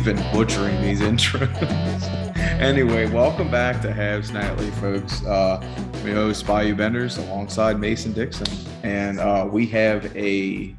We've 0.00 0.16
been 0.16 0.32
butchering 0.32 0.80
these 0.80 1.00
intros. 1.00 2.36
anyway, 2.58 3.06
welcome 3.10 3.50
back 3.50 3.82
to 3.82 3.88
Habs 3.88 4.32
Nightly, 4.32 4.70
folks. 4.72 5.22
Uh, 5.26 5.62
we 6.02 6.12
host 6.12 6.46
Bayou 6.46 6.74
Benders 6.74 7.18
alongside 7.18 7.78
Mason 7.78 8.14
Dixon, 8.14 8.46
and 8.82 9.20
uh, 9.20 9.46
we 9.50 9.66
have 9.66 10.16
a, 10.16 10.74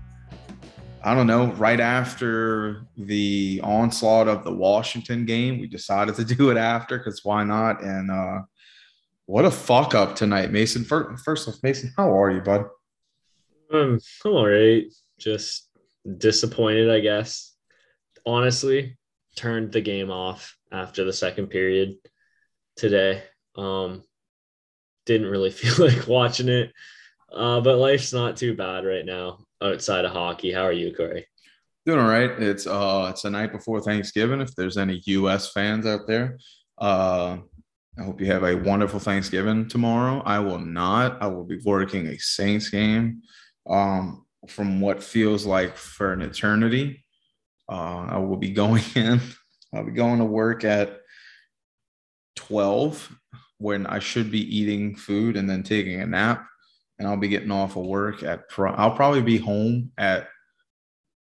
I 1.03 1.13
don't 1.13 1.27
know, 1.27 1.51
right 1.53 1.79
after 1.79 2.87
the 2.97 3.61
onslaught 3.63 4.27
of 4.27 4.43
the 4.43 4.51
Washington 4.51 5.27
game, 5.27 5.59
we 5.59 5.67
decided 5.67 6.15
to 6.15 6.25
do 6.35 6.49
it 6.49 6.57
after 6.57 6.97
because 6.97 7.23
why 7.23 7.43
not? 7.43 7.83
And 7.83 8.09
uh, 8.09 8.39
what 9.27 9.45
a 9.45 9.51
fuck 9.51 9.93
up 9.93 10.15
tonight, 10.15 10.51
Mason. 10.51 10.83
First, 10.83 11.23
first 11.23 11.47
off, 11.47 11.61
Mason, 11.61 11.93
how 11.95 12.19
are 12.19 12.31
you, 12.31 12.41
bud? 12.41 12.65
Um, 13.71 13.99
I'm 14.25 14.31
all 14.31 14.47
right. 14.47 14.85
Just 15.19 15.69
disappointed, 16.17 16.89
I 16.89 17.01
guess. 17.01 17.53
Honestly, 18.25 18.97
turned 19.35 19.71
the 19.71 19.81
game 19.81 20.11
off 20.11 20.57
after 20.71 21.03
the 21.03 21.13
second 21.13 21.47
period 21.47 21.95
today. 22.75 23.23
Um, 23.55 24.03
didn't 25.05 25.27
really 25.29 25.51
feel 25.51 25.85
like 25.85 26.07
watching 26.07 26.49
it, 26.49 26.71
uh, 27.33 27.61
but 27.61 27.77
life's 27.77 28.13
not 28.13 28.37
too 28.37 28.55
bad 28.55 28.85
right 28.85 29.05
now 29.05 29.39
outside 29.61 30.05
of 30.05 30.11
hockey. 30.11 30.51
How 30.51 30.63
are 30.63 30.71
you, 30.71 30.93
Corey? 30.93 31.27
Doing 31.85 31.99
all 31.99 32.09
right. 32.09 32.29
It's 32.29 32.67
uh 32.67 33.07
it's 33.09 33.23
the 33.23 33.31
night 33.31 33.51
before 33.51 33.81
Thanksgiving. 33.81 34.39
If 34.39 34.53
there's 34.55 34.77
any 34.77 35.01
US 35.05 35.51
fans 35.51 35.87
out 35.87 36.01
there, 36.07 36.37
uh 36.77 37.37
I 37.97 38.03
hope 38.03 38.21
you 38.21 38.27
have 38.27 38.43
a 38.43 38.55
wonderful 38.55 38.99
Thanksgiving 38.99 39.67
tomorrow. 39.67 40.21
I 40.23 40.39
will 40.39 40.59
not. 40.59 41.21
I 41.21 41.27
will 41.27 41.43
be 41.43 41.59
working 41.65 42.07
a 42.07 42.17
Saints 42.19 42.69
game 42.69 43.23
um 43.67 44.25
from 44.47 44.79
what 44.79 45.03
feels 45.03 45.45
like 45.45 45.75
for 45.75 46.13
an 46.13 46.21
eternity. 46.21 47.00
Uh 47.71 48.05
I 48.09 48.17
will 48.17 48.37
be 48.37 48.51
going 48.51 48.83
in. 48.95 49.21
I'll 49.73 49.85
be 49.85 49.91
going 49.93 50.19
to 50.19 50.25
work 50.25 50.65
at 50.65 50.99
12 52.35 53.15
when 53.57 53.85
I 53.87 53.99
should 53.99 54.29
be 54.31 54.41
eating 54.57 54.95
food 54.95 55.37
and 55.37 55.49
then 55.49 55.63
taking 55.63 56.01
a 56.01 56.05
nap 56.05 56.45
and 56.99 57.07
I'll 57.07 57.17
be 57.17 57.27
getting 57.29 57.51
off 57.51 57.77
of 57.77 57.85
work 57.85 58.21
at 58.23 58.49
pro- 58.49 58.73
I'll 58.73 58.95
probably 58.95 59.21
be 59.21 59.37
home 59.37 59.91
at 59.97 60.27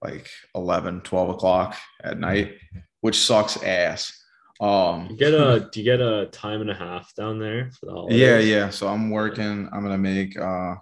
like 0.02 0.28
11, 0.54 1.00
12 1.00 1.30
o'clock 1.30 1.76
at 2.04 2.18
night, 2.20 2.54
which 3.00 3.18
sucks 3.18 3.60
ass. 3.62 4.12
Um, 4.60 5.08
You 5.10 5.16
get 5.16 5.34
a 5.34 5.68
do 5.72 5.80
you 5.80 5.84
get 5.84 6.00
a 6.00 6.26
time 6.26 6.60
and 6.60 6.70
a 6.70 6.74
half 6.74 7.14
down 7.14 7.38
there 7.38 7.70
for 7.72 7.86
the 7.86 7.92
holidays? 7.96 8.18
yeah, 8.20 8.38
yeah. 8.38 8.70
So 8.70 8.88
I'm 8.88 9.10
working. 9.10 9.68
I'm 9.72 9.82
gonna 9.82 9.98
make. 9.98 10.38
uh 10.38 10.76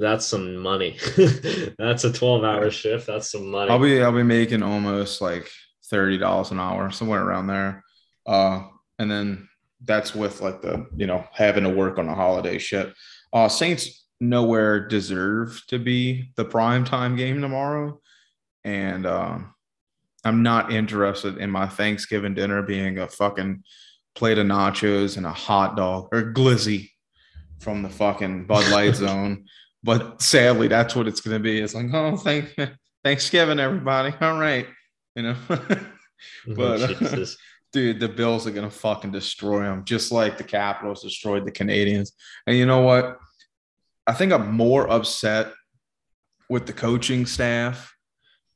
That's 0.00 0.24
some 0.24 0.56
money. 0.56 0.96
That's 1.78 2.04
a 2.04 2.12
12 2.12 2.42
hour 2.42 2.70
shift. 2.70 3.06
That's 3.06 3.30
some 3.30 3.50
money. 3.50 3.70
I'll 3.70 3.78
be. 3.78 4.02
I'll 4.02 4.12
be 4.12 4.22
making 4.22 4.62
almost 4.62 5.20
like 5.20 5.46
thirty 5.90 6.16
dollars 6.16 6.50
an 6.50 6.58
hour, 6.58 6.90
somewhere 6.90 7.22
around 7.22 7.48
there. 7.48 7.84
Uh, 8.26 8.62
and 8.98 9.10
then 9.10 9.48
that's 9.84 10.14
with 10.14 10.40
like 10.40 10.62
the 10.62 10.86
you 10.96 11.06
know 11.06 11.24
having 11.32 11.64
to 11.64 11.70
work 11.70 11.98
on 11.98 12.08
a 12.08 12.14
holiday 12.14 12.56
shit. 12.58 12.94
Uh, 13.32 13.48
Saints 13.48 14.06
nowhere 14.20 14.88
deserve 14.88 15.62
to 15.68 15.78
be 15.78 16.32
the 16.36 16.44
prime 16.44 16.84
time 16.84 17.14
game 17.16 17.42
tomorrow, 17.42 18.00
and 18.64 19.04
um, 19.04 19.54
I'm 20.24 20.42
not 20.42 20.72
interested 20.72 21.36
in 21.36 21.50
my 21.50 21.66
Thanksgiving 21.66 22.34
dinner 22.34 22.62
being 22.62 22.98
a 22.98 23.06
fucking 23.06 23.64
plate 24.14 24.38
of 24.38 24.46
nachos 24.46 25.16
and 25.18 25.26
a 25.26 25.32
hot 25.32 25.76
dog 25.76 26.08
or 26.12 26.32
glizzy 26.32 26.90
from 27.58 27.82
the 27.82 27.90
fucking 27.90 28.46
Bud 28.46 28.70
Light 28.70 28.96
zone. 28.96 29.44
But 29.82 30.20
sadly, 30.20 30.68
that's 30.68 30.94
what 30.94 31.08
it's 31.08 31.20
going 31.20 31.36
to 31.36 31.42
be. 31.42 31.58
It's 31.60 31.74
like, 31.74 31.86
oh, 31.92 32.16
thank 32.16 32.54
Thanksgiving, 33.04 33.58
everybody. 33.58 34.14
All 34.20 34.38
right, 34.38 34.66
you 35.14 35.22
know. 35.22 35.36
but 36.46 36.82
uh, 36.82 36.86
Jesus. 36.98 37.36
dude, 37.72 38.00
the 38.00 38.08
Bills 38.08 38.46
are 38.46 38.50
gonna 38.50 38.70
fucking 38.70 39.12
destroy 39.12 39.62
them, 39.62 39.84
just 39.84 40.12
like 40.12 40.36
the 40.36 40.44
Capitals 40.44 41.02
destroyed 41.02 41.46
the 41.46 41.52
Canadiens. 41.52 42.10
And 42.46 42.56
you 42.56 42.66
know 42.66 42.80
what? 42.80 43.18
I 44.06 44.12
think 44.12 44.32
I'm 44.32 44.52
more 44.52 44.90
upset 44.90 45.52
with 46.48 46.66
the 46.66 46.72
coaching 46.72 47.26
staff 47.26 47.94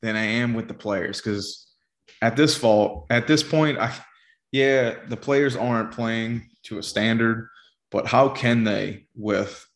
than 0.01 0.15
I 0.15 0.25
am 0.25 0.53
with 0.53 0.67
the 0.67 0.73
players 0.73 1.21
because 1.21 1.67
at 2.21 2.35
this 2.35 2.55
fault, 2.55 3.07
at 3.09 3.25
this 3.25 3.41
point, 3.41 3.79
I 3.79 3.93
yeah, 4.51 4.95
the 5.07 5.17
players 5.17 5.55
aren't 5.55 5.91
playing 5.91 6.49
to 6.63 6.77
a 6.77 6.83
standard, 6.83 7.49
but 7.89 8.05
how 8.05 8.29
can 8.29 8.63
they 8.63 9.07
with 9.15 9.67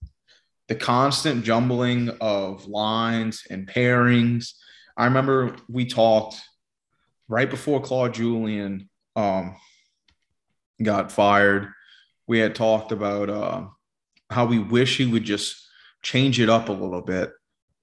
the 0.70 0.76
constant 0.76 1.44
jumbling 1.44 2.10
of 2.22 2.68
lines 2.68 3.44
and 3.50 3.68
pairings? 3.68 4.54
I 4.96 5.06
remember 5.06 5.56
we 5.68 5.86
talked 5.86 6.40
right 7.28 7.50
before 7.50 7.82
Claude 7.82 8.14
Julien 8.14 8.88
um, 9.16 9.56
got 10.82 11.12
fired. 11.12 11.74
We 12.28 12.40
had 12.40 12.56
talked 12.56 12.92
about 12.92 13.30
uh, 13.30 13.66
how 14.30 14.46
we 14.46 14.60
wish 14.60 14.98
he 14.98 15.08
would 15.08 15.24
just 15.24 15.68
change 16.04 16.40
it 16.40 16.50
up 16.50 16.70
a 16.70 16.74
little 16.74 17.02
bit. 17.02 17.32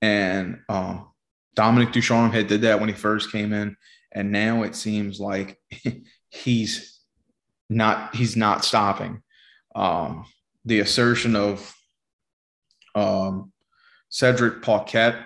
And 0.01 0.61
um, 0.69 1.09
Dominique 1.57 1.93
Ducharme 1.93 2.31
had 2.31 2.47
did 2.47 2.63
that 2.63 2.79
when 2.79 2.89
he 2.89 2.95
first 2.95 3.33
came 3.33 3.53
in, 3.53 3.77
and 4.13 4.31
now 4.31 4.63
it 4.63 4.77
seems 4.77 5.19
like 5.19 5.59
he's 6.31 7.01
not 7.69 8.15
he's 8.15 8.37
not 8.37 8.65
stopping. 8.65 9.23
Um, 9.75 10.25
the 10.65 10.81
assertion 10.81 11.35
of 11.35 11.75
um, 12.97 13.53
Cedric 14.09 14.63
Paquette 14.63 15.17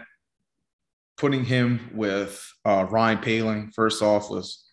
putting 1.16 1.44
him 1.44 1.90
with 1.94 2.46
uh, 2.64 2.86
Ryan 2.90 3.18
Poehling 3.18 3.74
first 3.74 4.02
off 4.02 4.30
was 4.30 4.66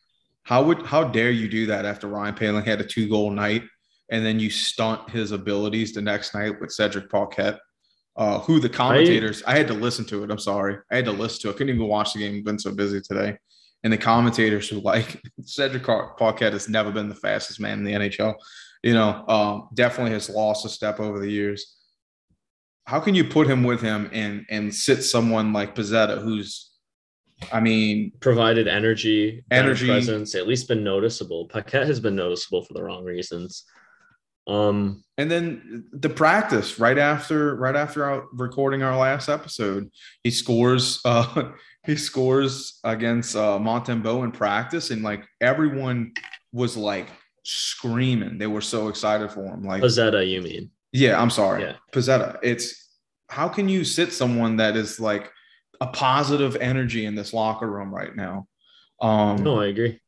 how 0.44 0.63
would 0.63 0.85
how 0.85 1.03
dare 1.03 1.31
you 1.31 1.47
do 1.47 1.67
that 1.67 1.85
after 1.85 2.07
Ryan 2.07 2.35
Poehling 2.35 2.65
had 2.65 2.81
a 2.81 2.85
two 2.85 3.07
goal 3.07 3.31
night 3.31 3.63
and 4.09 4.25
then 4.25 4.39
you 4.39 4.49
stunt 4.49 5.09
his 5.09 5.31
abilities 5.31 5.94
the 5.94 6.01
next 6.01 6.33
night 6.33 6.59
with 6.59 6.71
Cedric 6.71 7.09
Paquette, 7.09 7.59
uh, 8.15 8.39
who 8.39 8.59
the 8.59 8.69
commentators 8.69 9.44
I, 9.45 9.57
had 9.57 9.67
to 9.67 9.73
listen 9.73 10.05
to 10.05 10.23
it. 10.23 10.31
I'm 10.31 10.39
sorry, 10.39 10.77
I 10.91 10.95
had 10.95 11.05
to 11.05 11.11
listen 11.11 11.41
to 11.41 11.49
it. 11.49 11.51
I 11.51 11.57
couldn't 11.57 11.75
even 11.75 11.88
watch 11.88 12.13
the 12.13 12.19
game. 12.19 12.38
I've 12.38 12.45
been 12.45 12.59
so 12.59 12.71
busy 12.71 13.01
today, 13.01 13.38
and 13.83 13.91
the 13.91 13.97
commentators 13.97 14.69
who 14.69 14.79
like 14.79 15.21
Cedric 15.44 15.83
Paquette 15.83 16.53
has 16.53 16.69
never 16.69 16.91
been 16.91 17.09
the 17.09 17.15
fastest 17.15 17.59
man 17.59 17.79
in 17.79 17.83
the 17.83 17.94
NHL. 17.94 18.35
You 18.83 18.94
know, 18.94 19.27
um, 19.27 19.69
definitely 19.73 20.13
has 20.13 20.29
lost 20.29 20.65
a 20.65 20.69
step 20.69 20.99
over 20.99 21.19
the 21.19 21.29
years. 21.29 21.76
How 22.87 23.01
can 23.01 23.15
you 23.15 23.25
put 23.25 23.49
him 23.49 23.63
with 23.63 23.81
him 23.81 24.09
and 24.13 24.45
and 24.49 24.73
sit 24.73 25.03
someone 25.03 25.51
like 25.51 25.75
Pezzetta, 25.75 26.21
who's, 26.21 26.71
I 27.51 27.59
mean, 27.59 28.13
provided 28.21 28.65
energy, 28.69 29.43
Energy. 29.51 29.87
presence, 29.87 30.35
at 30.35 30.47
least 30.47 30.69
been 30.69 30.85
noticeable. 30.85 31.47
Paquette 31.47 31.85
has 31.85 31.99
been 31.99 32.15
noticeable 32.15 32.63
for 32.63 32.73
the 32.73 32.81
wrong 32.81 33.03
reasons. 33.03 33.65
Um, 34.47 35.03
and 35.17 35.29
then 35.29 35.83
the 35.91 36.09
practice 36.09 36.79
right 36.79 36.97
after 36.97 37.57
right 37.57 37.75
after 37.75 38.05
our 38.05 38.23
recording 38.31 38.83
our 38.83 38.97
last 38.97 39.27
episode, 39.27 39.91
he 40.23 40.31
scores 40.31 41.01
uh 41.05 41.51
he 41.85 41.97
scores 41.97 42.79
against 42.85 43.35
uh 43.35 43.59
Montembeault 43.59 44.23
in 44.23 44.31
practice, 44.31 44.91
and 44.91 45.03
like 45.03 45.25
everyone 45.41 46.13
was 46.53 46.77
like 46.77 47.09
screaming. 47.43 48.37
They 48.37 48.47
were 48.47 48.61
so 48.61 48.87
excited 48.87 49.29
for 49.29 49.43
him. 49.43 49.63
Like 49.63 49.83
Pezzetta, 49.83 50.25
you 50.25 50.41
mean? 50.41 50.71
Yeah, 50.97 51.21
I'm 51.21 51.29
sorry. 51.29 51.61
Yeah. 51.63 51.73
Pezzetta. 51.94 52.39
It's 52.41 52.89
how 53.29 53.47
can 53.49 53.69
you 53.69 53.83
sit 53.83 54.11
someone 54.13 54.57
that 54.57 54.75
is 54.75 54.99
like 54.99 55.31
a 55.81 55.88
positive 55.88 56.55
energy 56.55 57.05
in 57.05 57.13
this 57.13 57.33
locker 57.33 57.69
room 57.69 57.94
right 57.94 58.15
now? 58.15 58.47
Um 59.01 59.44
No, 59.44 59.59
I 59.61 59.67
agree. 59.67 59.99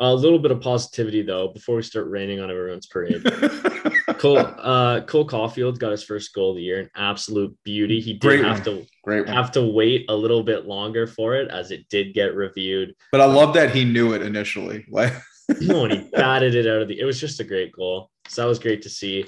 A 0.00 0.14
little 0.14 0.38
bit 0.38 0.50
of 0.50 0.60
positivity 0.60 1.22
though 1.22 1.48
before 1.48 1.76
we 1.76 1.82
start 1.82 2.08
raining 2.08 2.40
on 2.40 2.50
everyone's 2.50 2.86
parade. 2.86 3.22
Cole 4.18 4.38
uh 4.38 5.02
Cole 5.02 5.26
Caufield 5.26 5.78
got 5.78 5.92
his 5.92 6.02
first 6.02 6.34
goal 6.34 6.50
of 6.50 6.56
the 6.56 6.62
year, 6.62 6.80
an 6.80 6.90
absolute 6.96 7.56
beauty. 7.64 8.00
He 8.00 8.14
did 8.14 8.20
Great 8.20 8.44
have 8.44 8.66
one. 8.66 8.78
to 8.78 8.86
Great 9.04 9.26
one. 9.26 9.34
have 9.36 9.52
to 9.52 9.62
wait 9.62 10.06
a 10.08 10.14
little 10.14 10.42
bit 10.42 10.66
longer 10.66 11.06
for 11.06 11.36
it 11.36 11.48
as 11.50 11.70
it 11.70 11.88
did 11.88 12.14
get 12.14 12.34
reviewed. 12.34 12.94
But 13.12 13.20
I 13.20 13.26
love 13.26 13.54
that 13.54 13.72
he 13.74 13.84
knew 13.84 14.14
it 14.14 14.22
initially. 14.22 14.84
Like 14.88 15.12
No, 15.60 15.84
and 15.84 15.92
he 15.92 16.10
batted 16.10 16.54
it 16.54 16.66
out 16.66 16.82
of 16.82 16.88
the. 16.88 16.98
It 17.00 17.04
was 17.04 17.20
just 17.20 17.40
a 17.40 17.44
great 17.44 17.72
goal. 17.72 18.10
So 18.28 18.42
that 18.42 18.48
was 18.48 18.58
great 18.58 18.82
to 18.82 18.90
see. 18.90 19.24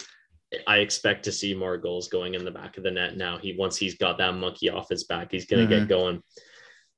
I 0.67 0.79
expect 0.79 1.25
to 1.25 1.33
see 1.33 1.55
more 1.55 1.77
goals 1.77 2.09
going 2.09 2.35
in 2.35 2.45
the 2.45 2.51
back 2.51 2.77
of 2.77 2.83
the 2.83 2.91
net 2.91 3.17
now. 3.17 3.39
He 3.39 3.55
once 3.57 3.77
he's 3.77 3.97
got 3.97 4.19
that 4.19 4.35
monkey 4.35 4.69
off 4.71 4.89
his 4.89 5.05
back, 5.05 5.31
he's 5.31 5.47
gonna 5.47 5.63
Mm-hmm. 5.63 5.71
get 5.81 5.89
going. 5.89 6.23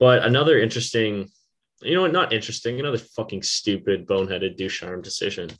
But 0.01 0.25
another 0.25 0.59
interesting, 0.59 1.29
you 1.83 1.95
know 1.95 2.03
what? 2.03 2.13
Not 2.13 2.33
interesting. 2.33 2.81
Another 2.81 2.99
fucking 2.99 3.43
stupid, 3.43 4.07
boneheaded 4.07 4.57
Ducharme 4.57 5.03
decision. 5.03 5.51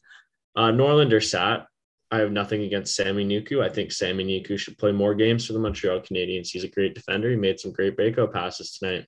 Uh, 0.57 0.71
Norlinder 0.73 1.23
sat. 1.23 1.67
I 2.11 2.19
have 2.19 2.33
nothing 2.33 2.63
against 2.63 2.95
Sami 2.95 3.25
Niku. 3.25 3.63
I 3.65 3.69
think 3.71 3.91
Sami 3.93 4.25
Niku 4.25 4.59
should 4.59 4.77
play 4.79 4.93
more 4.93 5.15
games 5.15 5.47
for 5.47 5.53
the 5.55 5.59
Montreal 5.59 6.01
Canadiens. 6.01 6.49
He's 6.49 6.65
a 6.65 6.69
great 6.69 6.95
defender. 6.95 7.31
He 7.31 7.37
made 7.37 7.59
some 7.59 7.73
great 7.73 7.97
breakout 7.97 8.33
passes 8.35 8.73
tonight. 8.77 9.07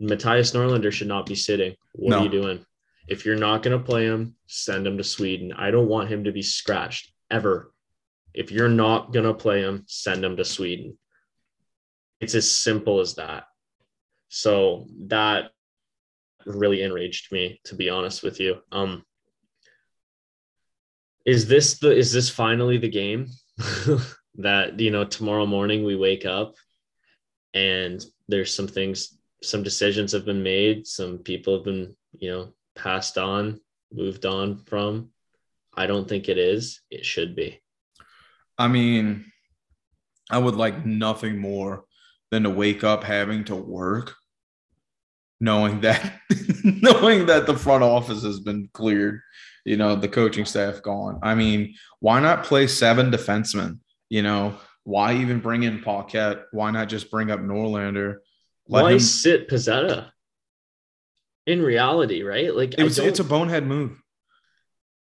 Mattias 0.00 0.54
Norlinder 0.54 0.92
should 0.92 1.08
not 1.08 1.26
be 1.26 1.34
sitting. 1.34 1.74
What 1.94 2.10
No. 2.10 2.18
are 2.20 2.24
you 2.24 2.28
doing? 2.30 2.64
If 3.08 3.24
you're 3.24 3.36
not 3.38 3.62
going 3.62 3.76
to 3.78 3.84
play 3.84 4.04
him, 4.04 4.36
send 4.46 4.86
him 4.86 4.98
to 4.98 5.04
Sweden. 5.04 5.52
I 5.52 5.70
don't 5.70 5.88
want 5.88 6.08
him 6.08 6.24
to 6.24 6.32
be 6.32 6.42
scratched 6.42 7.10
ever. 7.30 7.72
If 8.36 8.50
you're 8.50 8.68
not 8.68 9.12
going 9.12 9.24
to 9.24 9.34
play 9.34 9.62
him, 9.62 9.84
send 9.86 10.24
him 10.24 10.36
to 10.36 10.44
Sweden. 10.44 10.98
It's 12.20 12.34
as 12.34 12.50
simple 12.50 13.00
as 13.00 13.14
that. 13.14 13.44
So 14.28 14.86
that 15.06 15.50
really 16.44 16.82
enraged 16.82 17.32
me, 17.32 17.60
to 17.64 17.74
be 17.74 17.88
honest 17.88 18.22
with 18.22 18.38
you. 18.38 18.58
Um, 18.70 19.04
is 21.24 21.48
this 21.48 21.78
the 21.78 21.90
is 21.90 22.12
this 22.12 22.30
finally 22.30 22.78
the 22.78 22.88
game 22.88 23.26
that 24.36 24.78
you 24.78 24.90
know 24.90 25.04
tomorrow 25.04 25.44
morning 25.44 25.84
we 25.84 25.96
wake 25.96 26.24
up 26.24 26.54
and 27.52 28.04
there's 28.28 28.54
some 28.54 28.68
things 28.68 29.18
some 29.42 29.62
decisions 29.62 30.12
have 30.12 30.24
been 30.24 30.42
made 30.42 30.86
some 30.86 31.18
people 31.18 31.54
have 31.54 31.64
been 31.64 31.94
you 32.12 32.30
know 32.30 32.52
passed 32.76 33.18
on 33.18 33.60
moved 33.92 34.24
on 34.24 34.56
from 34.66 35.10
i 35.74 35.86
don't 35.86 36.08
think 36.08 36.28
it 36.28 36.38
is 36.38 36.80
it 36.90 37.04
should 37.04 37.34
be 37.34 37.60
I 38.58 38.68
mean, 38.68 39.26
I 40.30 40.38
would 40.38 40.56
like 40.56 40.84
nothing 40.84 41.38
more 41.38 41.84
than 42.30 42.42
to 42.44 42.50
wake 42.50 42.82
up 42.84 43.04
having 43.04 43.44
to 43.44 43.54
work, 43.54 44.14
knowing 45.40 45.80
that 45.82 46.20
knowing 46.64 47.26
that 47.26 47.46
the 47.46 47.56
front 47.56 47.84
office 47.84 48.22
has 48.22 48.40
been 48.40 48.68
cleared, 48.72 49.20
you 49.64 49.76
know, 49.76 49.94
the 49.94 50.08
coaching 50.08 50.44
staff 50.44 50.82
gone. 50.82 51.18
I 51.22 51.34
mean, 51.34 51.74
why 52.00 52.20
not 52.20 52.44
play 52.44 52.66
seven 52.66 53.10
defensemen? 53.10 53.78
You 54.08 54.22
know, 54.22 54.56
why 54.84 55.14
even 55.16 55.40
bring 55.40 55.62
in 55.62 55.82
Paquette? 55.82 56.44
Why 56.52 56.70
not 56.70 56.88
just 56.88 57.10
bring 57.10 57.30
up 57.30 57.40
Norlinder? 57.40 58.16
Let 58.68 58.82
why 58.82 58.92
him- 58.92 59.00
sit 59.00 59.48
Pezzetta? 59.48 60.10
in 61.46 61.62
reality 61.62 62.22
right 62.22 62.56
like 62.56 62.74
it 62.76 62.82
was, 62.82 62.98
it's 62.98 63.20
a 63.20 63.24
bonehead 63.24 63.64
move. 63.64 64.02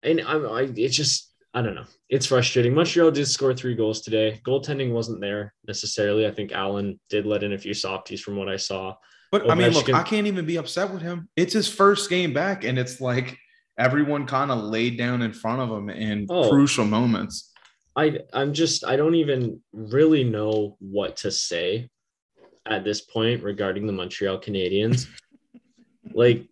and 0.04 0.20
I'm, 0.20 0.46
I, 0.46 0.70
it's 0.76 0.96
just, 0.96 1.27
I 1.58 1.60
don't 1.60 1.74
know. 1.74 1.86
It's 2.08 2.26
frustrating. 2.26 2.72
Montreal 2.72 3.10
did 3.10 3.26
score 3.26 3.52
three 3.52 3.74
goals 3.74 4.00
today. 4.00 4.40
Goaltending 4.46 4.92
wasn't 4.92 5.20
there 5.20 5.52
necessarily. 5.66 6.24
I 6.24 6.30
think 6.30 6.52
Allen 6.52 7.00
did 7.10 7.26
let 7.26 7.42
in 7.42 7.52
a 7.52 7.58
few 7.58 7.74
softies 7.74 8.20
from 8.20 8.36
what 8.36 8.48
I 8.48 8.54
saw. 8.54 8.94
But 9.32 9.50
I 9.50 9.56
mean, 9.56 9.72
look, 9.72 9.92
I 9.92 10.04
can't 10.04 10.28
even 10.28 10.46
be 10.46 10.54
upset 10.54 10.88
with 10.92 11.02
him. 11.02 11.28
It's 11.34 11.52
his 11.52 11.68
first 11.68 12.08
game 12.10 12.32
back, 12.32 12.62
and 12.62 12.78
it's 12.78 13.00
like 13.00 13.36
everyone 13.76 14.24
kind 14.24 14.52
of 14.52 14.60
laid 14.62 14.98
down 14.98 15.20
in 15.20 15.32
front 15.32 15.60
of 15.60 15.76
him 15.76 15.90
in 15.90 16.28
Oh. 16.30 16.48
crucial 16.48 16.84
moments. 16.84 17.50
I, 17.96 18.20
I'm 18.32 18.52
just, 18.52 18.84
I 18.86 18.94
don't 18.94 19.16
even 19.16 19.60
really 19.72 20.22
know 20.22 20.76
what 20.78 21.16
to 21.18 21.32
say 21.32 21.90
at 22.66 22.84
this 22.84 23.00
point 23.00 23.42
regarding 23.42 23.88
the 23.88 23.92
Montreal 23.92 24.38
Canadiens. 24.40 25.08
like, 26.14 26.48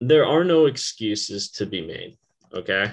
there 0.00 0.26
are 0.26 0.42
no 0.42 0.66
excuses 0.66 1.52
to 1.52 1.64
be 1.64 1.86
made. 1.86 2.18
Okay. 2.52 2.90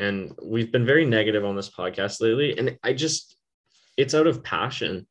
And 0.00 0.32
we've 0.42 0.72
been 0.72 0.86
very 0.86 1.04
negative 1.04 1.44
on 1.44 1.56
this 1.56 1.68
podcast 1.68 2.22
lately. 2.22 2.56
And 2.56 2.78
I 2.82 2.94
just, 2.94 3.36
it's 3.98 4.14
out 4.14 4.26
of 4.26 4.42
passion 4.42 5.06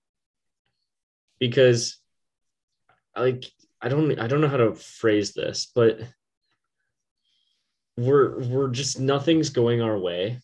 because 1.39 1.99
like, 3.15 3.45
I 3.79 3.87
don't, 3.87 4.19
I 4.19 4.25
don't 4.25 4.41
know 4.41 4.47
how 4.47 4.57
to 4.57 4.73
phrase 4.73 5.33
this, 5.33 5.71
but 5.75 5.99
we're, 7.97 8.39
we're 8.39 8.69
just, 8.69 8.99
nothing's 8.99 9.51
going 9.51 9.83
our 9.83 9.97
way 9.97 10.39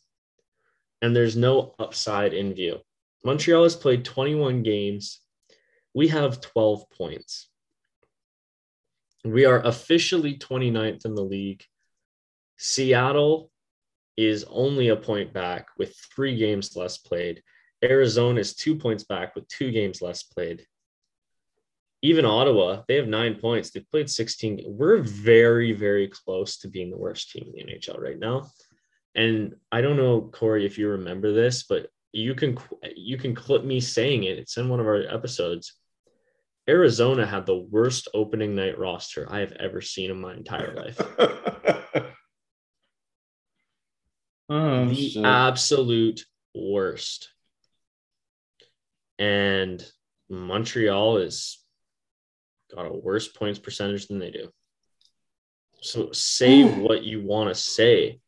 and 1.01 1.15
there's 1.15 1.35
no 1.35 1.73
upside 1.79 2.33
in 2.33 2.53
view. 2.53 2.77
Montreal 3.23 3.63
has 3.63 3.75
played 3.75 4.05
21 4.05 4.61
games. 4.61 5.21
We 5.95 6.09
have 6.09 6.39
12 6.39 6.87
points. 6.91 7.49
We 9.23 9.45
are 9.45 9.59
officially 9.65 10.37
29th 10.37 11.03
in 11.05 11.15
the 11.15 11.23
league. 11.23 11.63
Seattle 12.57 13.49
is 14.17 14.45
only 14.49 14.89
a 14.89 14.95
point 14.95 15.33
back 15.33 15.67
with 15.77 15.95
three 16.15 16.35
games 16.37 16.75
less 16.75 16.97
played. 16.97 17.41
Arizona 17.83 18.39
is 18.39 18.55
two 18.55 18.75
points 18.75 19.03
back 19.03 19.35
with 19.35 19.47
two 19.47 19.71
games 19.71 20.01
less 20.01 20.23
played. 20.23 20.65
Even 22.01 22.25
Ottawa, 22.25 22.83
they 22.87 22.95
have 22.95 23.07
nine 23.07 23.35
points. 23.35 23.71
They've 23.71 23.89
played 23.89 24.09
16. 24.09 24.63
We're 24.67 25.01
very, 25.01 25.73
very 25.73 26.07
close 26.07 26.57
to 26.59 26.67
being 26.67 26.91
the 26.91 26.97
worst 26.97 27.31
team 27.31 27.45
in 27.47 27.65
the 27.67 27.73
NHL 27.73 27.99
right 27.99 28.19
now. 28.19 28.49
And 29.15 29.55
I 29.71 29.81
don't 29.81 29.97
know, 29.97 30.21
Corey, 30.21 30.65
if 30.65 30.77
you 30.77 30.89
remember 30.89 31.33
this, 31.33 31.63
but 31.63 31.87
you 32.11 32.33
can 32.33 32.57
you 32.95 33.17
can 33.17 33.35
clip 33.35 33.63
me 33.63 33.79
saying 33.79 34.23
it. 34.23 34.37
It's 34.37 34.57
in 34.57 34.69
one 34.69 34.79
of 34.79 34.87
our 34.87 35.01
episodes. 35.09 35.73
Arizona 36.67 37.25
had 37.25 37.45
the 37.45 37.57
worst 37.57 38.07
opening 38.13 38.55
night 38.55 38.79
roster 38.79 39.27
I 39.29 39.39
have 39.39 39.51
ever 39.53 39.81
seen 39.81 40.11
in 40.11 40.19
my 40.19 40.33
entire 40.33 40.73
life. 40.73 40.99
oh, 44.49 44.85
the 44.85 45.09
shit. 45.09 45.25
absolute 45.25 46.25
worst. 46.53 47.29
And 49.17 49.85
Montreal 50.29 51.17
is 51.17 51.63
got 52.73 52.85
a 52.85 52.93
worse 52.93 53.27
points 53.27 53.59
percentage 53.59 54.07
than 54.07 54.19
they 54.19 54.31
do. 54.31 54.49
So 55.81 56.11
say 56.11 56.63
what 56.63 57.03
you 57.03 57.21
want 57.21 57.49
to 57.49 57.55
say. 57.55 58.19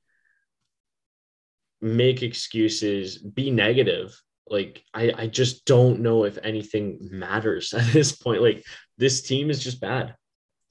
Make 1.81 2.23
excuses, 2.23 3.17
be 3.17 3.51
negative. 3.51 4.19
Like 4.49 4.83
I, 4.93 5.11
I 5.15 5.27
just 5.27 5.65
don't 5.65 5.99
know 5.99 6.23
if 6.23 6.37
anything 6.41 6.99
matters 7.11 7.73
at 7.77 7.85
this 7.91 8.11
point. 8.11 8.41
Like 8.41 8.63
this 8.97 9.21
team 9.21 9.49
is 9.49 9.63
just 9.63 9.81
bad. 9.81 10.15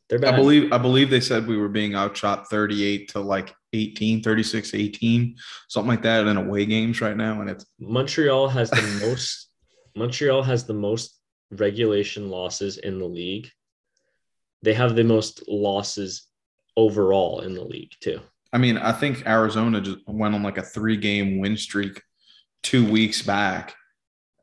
They're 0.08 0.18
bad. 0.18 0.34
I 0.34 0.36
believe 0.36 0.72
I 0.72 0.78
believe 0.78 1.10
they 1.10 1.20
said 1.20 1.46
we 1.46 1.56
were 1.56 1.68
being 1.68 1.94
outshot 1.94 2.48
38 2.48 3.08
to 3.10 3.20
like 3.20 3.54
18, 3.72 4.22
36, 4.22 4.74
18, 4.74 5.36
something 5.68 5.88
like 5.88 6.02
that 6.02 6.26
in 6.26 6.36
away 6.36 6.64
games 6.64 7.00
right 7.00 7.16
now. 7.16 7.40
And 7.40 7.50
it's 7.50 7.66
Montreal 7.80 8.48
has 8.48 8.70
the 8.70 9.00
most 9.06 9.50
Montreal 9.96 10.42
has 10.42 10.64
the 10.64 10.74
most 10.74 11.18
regulation 11.50 12.30
losses 12.30 12.78
in 12.78 12.98
the 12.98 13.06
league. 13.06 13.50
They 14.62 14.74
have 14.74 14.94
the 14.94 15.04
most 15.04 15.42
losses 15.48 16.26
overall 16.76 17.40
in 17.40 17.54
the 17.54 17.64
league 17.64 17.92
too. 18.00 18.20
I 18.52 18.58
mean, 18.58 18.78
I 18.78 18.92
think 18.92 19.26
Arizona 19.26 19.80
just 19.80 19.98
went 20.06 20.34
on 20.34 20.42
like 20.42 20.58
a 20.58 20.62
three 20.62 20.96
game 20.96 21.40
win 21.40 21.56
streak 21.56 22.00
two 22.62 22.88
weeks 22.88 23.22
back. 23.22 23.74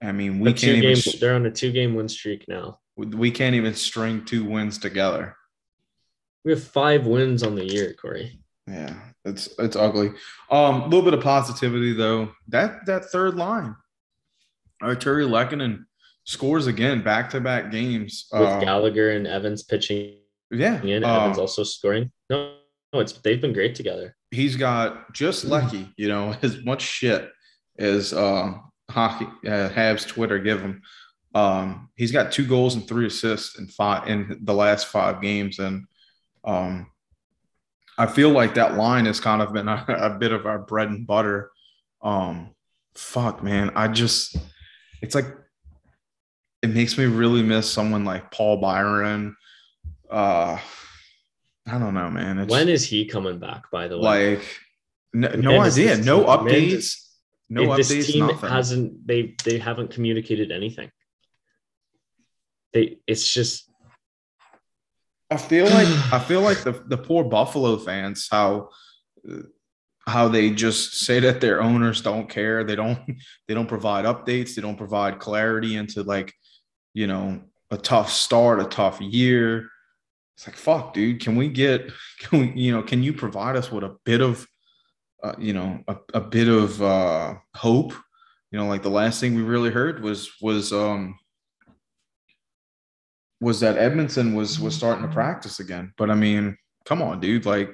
I 0.01 0.12
mean, 0.12 0.39
we 0.39 0.51
The 0.51 0.60
can't 0.60 0.77
even 0.77 0.89
games, 0.96 1.20
they're 1.20 1.36
on 1.36 1.46
a 1.46 1.51
two 1.51 1.72
game 1.72 1.96
win 1.96 2.10
streak 2.10 2.46
now. 2.48 2.79
we 2.96 3.32
can't 3.32 3.55
even 3.55 3.74
string 3.74 4.25
two 4.25 4.43
wins 4.43 4.77
together. 4.77 5.36
We 6.46 6.52
have 6.52 6.64
five 6.64 7.06
wins 7.06 7.44
on 7.44 7.56
the 7.56 7.66
year, 7.66 7.94
Corey. 7.94 8.40
Yeah, 8.68 8.96
it's 9.26 9.50
it's 9.60 9.76
ugly. 9.76 10.12
Um, 10.50 10.82
a 10.82 10.86
little 10.86 11.02
bit 11.02 11.14
of 11.14 11.22
positivity 11.22 11.94
though. 11.94 12.32
That 12.48 12.86
that 12.86 13.06
third 13.06 13.36
line, 13.36 13.76
Artturi 14.82 15.28
Lehkonen 15.28 15.86
scores 16.26 16.68
again, 16.68 17.04
back 17.04 17.30
to 17.32 17.42
back 17.42 17.72
games 17.72 18.28
with 18.32 18.42
uh, 18.42 18.60
Gallagher 18.60 19.12
and 19.12 19.28
Evans 19.28 19.64
pitching 19.64 20.16
Yeah, 20.52 20.76
uh, 20.76 20.88
Evans 20.88 21.38
also 21.38 21.64
scoring. 21.64 22.12
No, 22.30 22.56
no, 22.94 23.00
it's 23.00 23.14
they've 23.14 23.42
been 23.42 23.54
great 23.54 23.76
together. 23.76 24.16
he's 24.32 24.56
got 24.56 25.14
just 25.14 25.46
lucky, 25.46 25.90
you 25.98 26.08
know, 26.08 26.36
as 26.42 26.64
much 26.64 26.82
shit 26.82 27.30
as 27.80 28.14
uh, 28.14 28.54
hockey 28.90 29.26
uh, 29.48 29.70
Habs 29.70 30.08
Twitter 30.08 30.40
give 30.40 30.62
him. 30.62 30.82
Um, 31.36 31.90
he's 31.96 32.12
got 32.12 32.32
two 32.32 32.46
goals 32.46 32.76
and 32.76 32.88
three 32.88 33.08
assists 33.08 33.58
in 33.58 33.68
five 33.68 34.08
in 34.08 34.40
the 34.44 34.54
last 34.54 34.88
five 34.88 35.22
games, 35.22 35.60
and 35.60 35.86
um, 36.44 36.88
I 37.98 38.08
feel 38.08 38.30
like 38.30 38.56
that 38.56 38.76
line 38.76 39.06
has 39.06 39.20
kind 39.20 39.42
of 39.42 39.54
been 39.54 39.68
a, 39.68 39.86
a 39.90 40.10
bit 40.12 40.32
of 40.32 40.46
our 40.46 40.60
bread 40.60 40.90
and 40.90 41.06
butter. 41.06 41.52
Um, 42.02 42.54
fuck, 42.96 43.44
man, 43.44 43.72
I 43.76 43.88
just 43.88 44.36
it's 45.02 45.16
like 45.16 45.28
it 46.62 46.70
makes 46.70 46.98
me 46.98 47.06
really 47.06 47.44
miss 47.44 47.70
someone 47.70 48.06
like 48.06 48.32
Paul 48.32 48.58
Byron. 48.58 49.36
Uh, 50.10 50.58
I 51.68 51.80
don't 51.80 51.94
know, 51.94 52.10
man. 52.10 52.40
It's, 52.40 52.52
When 52.52 52.70
is 52.70 52.86
he 52.86 53.06
coming 53.06 53.40
back? 53.40 53.70
By 53.72 53.88
the 53.88 54.00
way, 54.00 54.36
like 54.36 54.60
no, 55.14 55.30
no 55.30 55.62
idea 55.62 55.98
no 55.98 56.24
updates 56.26 56.98
no 57.50 57.68
updates 57.68 57.90
this 57.90 58.08
team 58.08 58.28
nothing 58.28 58.50
hasn't 58.50 59.08
they 59.08 59.36
they 59.44 59.60
haven't 59.60 59.92
communicated 59.92 60.52
anything. 60.52 60.90
They 62.74 62.98
it's 63.08 63.32
just 63.32 63.70
i 65.34 65.38
feel 65.38 65.66
like 65.66 65.88
i 66.13 66.20
feel 66.20 66.42
like 66.42 66.63
the, 66.63 66.72
the 66.88 66.98
poor 66.98 67.24
buffalo 67.24 67.78
fans 67.78 68.28
how 68.32 68.70
how 70.06 70.28
they 70.28 70.50
just 70.50 71.00
say 71.00 71.20
that 71.22 71.40
their 71.40 71.62
owners 71.62 72.02
don't 72.02 72.30
care. 72.30 72.63
They 72.63 72.75
don't 72.75 73.00
they 73.48 73.54
don't 73.54 73.68
provide 73.68 74.06
updates. 74.06 74.56
They 74.56 74.62
don't 74.62 74.78
provide 74.78 75.20
clarity 75.20 75.75
into 75.75 76.04
like 76.04 76.34
you 76.94 77.08
know 77.08 77.42
a 77.72 77.78
tough 77.78 78.12
start 78.12 78.60
a 78.60 78.66
tough 78.66 79.00
year. 79.02 79.70
It's 80.36 80.48
like 80.48 80.56
fuck 80.56 80.94
dude 80.94 81.22
can 81.22 81.36
we 81.36 81.48
get 81.48 81.92
can 82.20 82.40
we 82.40 82.62
you 82.62 82.72
know 82.72 82.84
can 82.84 83.04
you 83.04 83.13
provide 83.13 83.56
us 83.56 83.72
with 83.72 83.84
a 83.84 83.96
bit 84.04 84.22
of 84.22 84.48
uh, 85.24 85.36
you 85.38 85.54
know 85.54 85.82
a, 85.88 85.96
a 86.13 86.22
bit 86.22 86.48
of 86.48 86.82
uh 86.82 87.36
hope? 87.56 87.94
You 88.52 88.60
know 88.60 88.68
like 88.68 88.84
the 88.84 88.90
last 88.90 89.20
thing 89.20 89.36
we 89.36 89.42
really 89.42 89.72
heard 89.72 90.04
was 90.04 90.32
was 90.42 90.74
um 90.74 91.18
was 93.44 93.60
that 93.60 93.76
edmundson 93.78 94.34
was 94.36 94.60
was 94.60 94.76
starting 94.76 95.06
to 95.06 95.14
practice 95.14 95.60
again. 95.60 95.94
But 95.98 96.10
i 96.10 96.16
mean 96.16 96.58
come 96.86 97.02
on 97.02 97.20
dude. 97.20 97.46
Like 97.46 97.70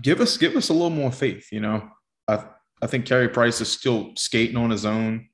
give 0.00 0.20
us 0.20 0.36
give 0.36 0.56
us 0.56 0.68
a 0.68 0.72
little 0.72 0.90
more 0.90 1.12
faith 1.12 1.48
you 1.52 1.60
know? 1.60 1.88
I 2.28 2.44
i 2.82 2.86
think 2.86 3.06
Carey 3.06 3.28
price 3.28 3.60
is 3.60 3.70
still 3.70 4.12
skating 4.16 4.56
on 4.56 4.70
his 4.70 4.86
own. 4.86 5.28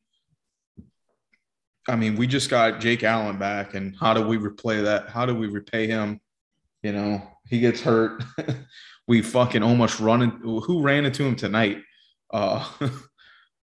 I 1.89 1.97
mean 1.97 2.17
we 2.17 2.27
just 2.27 2.51
got 2.51 2.81
jake 2.81 3.05
allen 3.05 3.39
back 3.39 3.75
and 3.75 3.95
how 4.01 4.15
do 4.15 4.27
we 4.27 4.39
replay 4.39 4.83
that? 4.85 5.09
How 5.09 5.27
do 5.27 5.35
we 5.35 5.47
repay 5.47 5.87
him? 5.87 6.21
You 6.83 6.93
know 6.93 7.23
he 7.49 7.61
gets 7.61 7.81
hurt. 7.81 8.23
We 9.09 9.23
fucking 9.23 9.65
almost 9.65 9.99
run 9.99 10.23
in, 10.23 10.31
who 10.31 10.83
ran 10.83 11.05
into 11.05 11.25
him 11.25 11.35
tonight? 11.35 11.83
Uh 12.33 12.65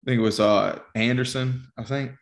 i 0.03 0.05
think 0.07 0.19
it 0.19 0.23
was 0.23 0.41
uh 0.41 0.79
anderson 0.95 1.67
i 1.79 1.83
think 1.83 2.13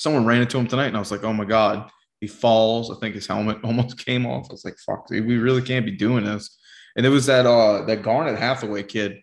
someone 0.00 0.24
ran 0.24 0.40
into 0.40 0.58
him 0.58 0.66
tonight 0.66 0.86
and 0.86 0.96
i 0.96 1.00
was 1.00 1.10
like 1.10 1.24
oh 1.24 1.32
my 1.32 1.44
god 1.44 1.90
he 2.20 2.26
falls. 2.26 2.90
I 2.90 3.00
think 3.00 3.14
his 3.14 3.26
helmet 3.26 3.58
almost 3.64 4.04
came 4.04 4.26
off. 4.26 4.46
I 4.48 4.52
was 4.52 4.64
like 4.64 4.78
fuck 4.78 5.06
dude 5.08 5.26
we 5.26 5.38
really 5.38 5.62
can't 5.62 5.86
be 5.86 5.92
doing 5.92 6.24
this. 6.24 6.56
And 6.96 7.06
it 7.06 7.10
was 7.10 7.26
that 7.26 7.46
uh 7.46 7.84
that 7.86 8.02
garnet 8.02 8.38
hathaway 8.38 8.82
kid 8.82 9.20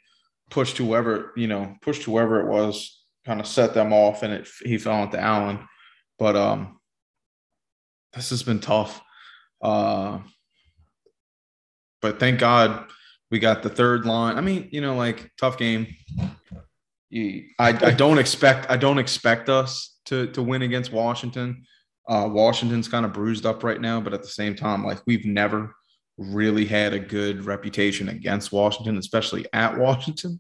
pushed 0.50 0.78
whoever 0.78 1.34
you 1.36 1.48
know 1.48 1.76
pushed 1.82 2.04
whoever 2.04 2.40
it 2.42 2.48
was 2.48 3.04
kind 3.26 3.40
of 3.40 3.48
set 3.48 3.74
them 3.74 3.92
off 3.94 4.24
and 4.24 4.34
it 4.34 4.48
he 4.64 4.78
fell 4.78 5.04
into 5.04 5.20
allen. 5.20 5.60
But 6.18 6.36
um 6.36 6.80
this 8.14 8.30
has 8.32 8.44
been 8.44 8.60
tough. 8.60 9.02
Uh 9.62 10.20
but 12.02 12.20
thank 12.20 12.40
god 12.40 12.86
we 13.30 13.40
got 13.40 13.62
the 13.62 13.70
third 13.70 14.06
line. 14.06 14.38
I 14.38 14.42
mean 14.42 14.70
you 14.72 14.82
know 14.82 14.96
like 14.96 15.32
tough 15.40 15.58
game 15.58 15.88
I, 17.14 17.48
I 17.60 17.92
don't 17.92 18.18
expect 18.18 18.70
I 18.70 18.78
don't 18.78 18.98
expect 18.98 19.50
us 19.50 19.98
to 20.06 20.28
to 20.28 20.42
win 20.42 20.62
against 20.62 20.92
Washington. 20.92 21.64
Uh, 22.08 22.28
Washington's 22.32 22.88
kind 22.88 23.06
of 23.06 23.14
bruised 23.14 23.46
up 23.46 23.64
right 23.64 23.82
now, 23.82 24.00
but 24.00 24.14
at 24.14 24.22
the 24.22 24.30
same 24.30 24.56
time, 24.56 24.86
like 24.86 25.00
we've 25.06 25.26
never 25.26 25.76
really 26.18 26.66
had 26.66 26.94
a 26.94 27.00
good 27.00 27.46
reputation 27.46 28.10
against 28.10 28.52
Washington, 28.52 28.98
especially 28.98 29.46
at 29.54 29.78
Washington. 29.78 30.40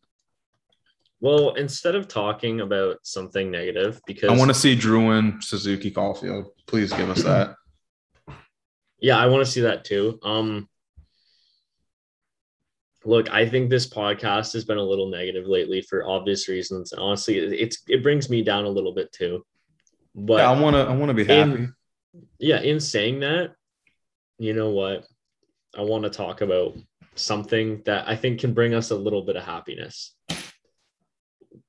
well, 1.19 1.53
instead 1.55 1.95
of 1.95 2.07
talking 2.07 2.61
about 2.61 2.97
something 3.03 3.51
negative, 3.51 4.01
because 4.05 4.29
I 4.29 4.35
want 4.37 4.49
to 4.49 4.55
see 4.55 4.75
Drouin 4.75 5.43
Suzuki 5.43 5.91
Caufield. 5.91 6.45
Please 6.67 6.91
give 6.91 7.09
us 7.09 7.23
that. 7.23 7.55
Yeah, 8.99 9.17
I 9.17 9.27
want 9.27 9.45
to 9.45 9.51
see 9.51 9.61
that 9.61 9.85
too. 9.85 10.19
Um 10.23 10.67
look, 13.07 13.29
I 13.31 13.47
think 13.47 13.69
this 13.69 13.87
podcast 13.87 14.51
has 14.53 14.65
been 14.65 14.77
a 14.77 14.83
little 14.91 15.09
negative 15.09 15.45
lately 15.47 15.81
for 15.81 16.05
obvious 16.05 16.47
reasons. 16.49 16.91
And 16.91 17.01
honestly, 17.01 17.37
it- 17.37 17.53
it's 17.53 17.77
it 17.87 18.03
brings 18.03 18.29
me 18.29 18.43
down 18.43 18.65
a 18.65 18.69
little 18.69 18.93
bit 18.93 19.11
too. 19.11 19.45
But 20.13 20.37
yeah, 20.39 20.51
I 20.51 20.59
want 20.59 20.75
to 20.75 20.81
I 20.81 20.93
want 20.95 21.09
to 21.09 21.13
be 21.13 21.23
happy. 21.23 21.51
in, 21.51 21.73
yeah, 22.39 22.59
in 22.61 22.79
saying 22.79 23.21
that, 23.21 23.53
you 24.39 24.53
know 24.53 24.71
what? 24.71 25.05
I 25.77 25.81
want 25.83 26.03
to 26.03 26.09
talk 26.09 26.41
about 26.41 26.75
something 27.15 27.81
that 27.85 28.07
I 28.07 28.15
think 28.15 28.39
can 28.41 28.53
bring 28.53 28.73
us 28.73 28.91
a 28.91 28.95
little 28.95 29.21
bit 29.23 29.35
of 29.37 29.43
happiness. 29.43 30.15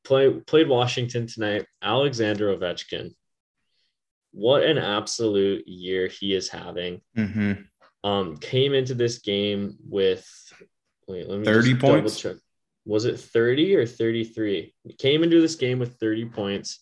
Play 0.05 0.31
played 0.47 0.69
Washington 0.69 1.27
tonight. 1.27 1.67
Alexander 1.83 2.57
Ovechkin. 2.57 3.15
What 4.33 4.63
an 4.63 4.79
absolute 4.79 5.67
year 5.69 6.09
he 6.09 6.35
is 6.35 6.49
having. 6.49 7.01
hmm 7.15 7.53
Um, 8.05 8.37
came 8.39 8.73
into 8.75 8.95
this 8.95 9.19
game 9.19 9.77
with 9.89 10.27
wait, 11.09 11.29
let 11.29 11.41
me 11.41 11.45
30 11.45 11.71
just 11.71 11.81
double 11.81 12.01
points? 12.01 12.21
check. 12.21 12.37
Was 12.85 13.05
it 13.05 13.19
30 13.19 13.77
or 13.77 13.87
33? 13.87 14.75
Came 14.99 15.23
into 15.23 15.41
this 15.41 15.57
game 15.57 15.79
with 15.79 15.99
30 15.99 16.27
points. 16.27 16.81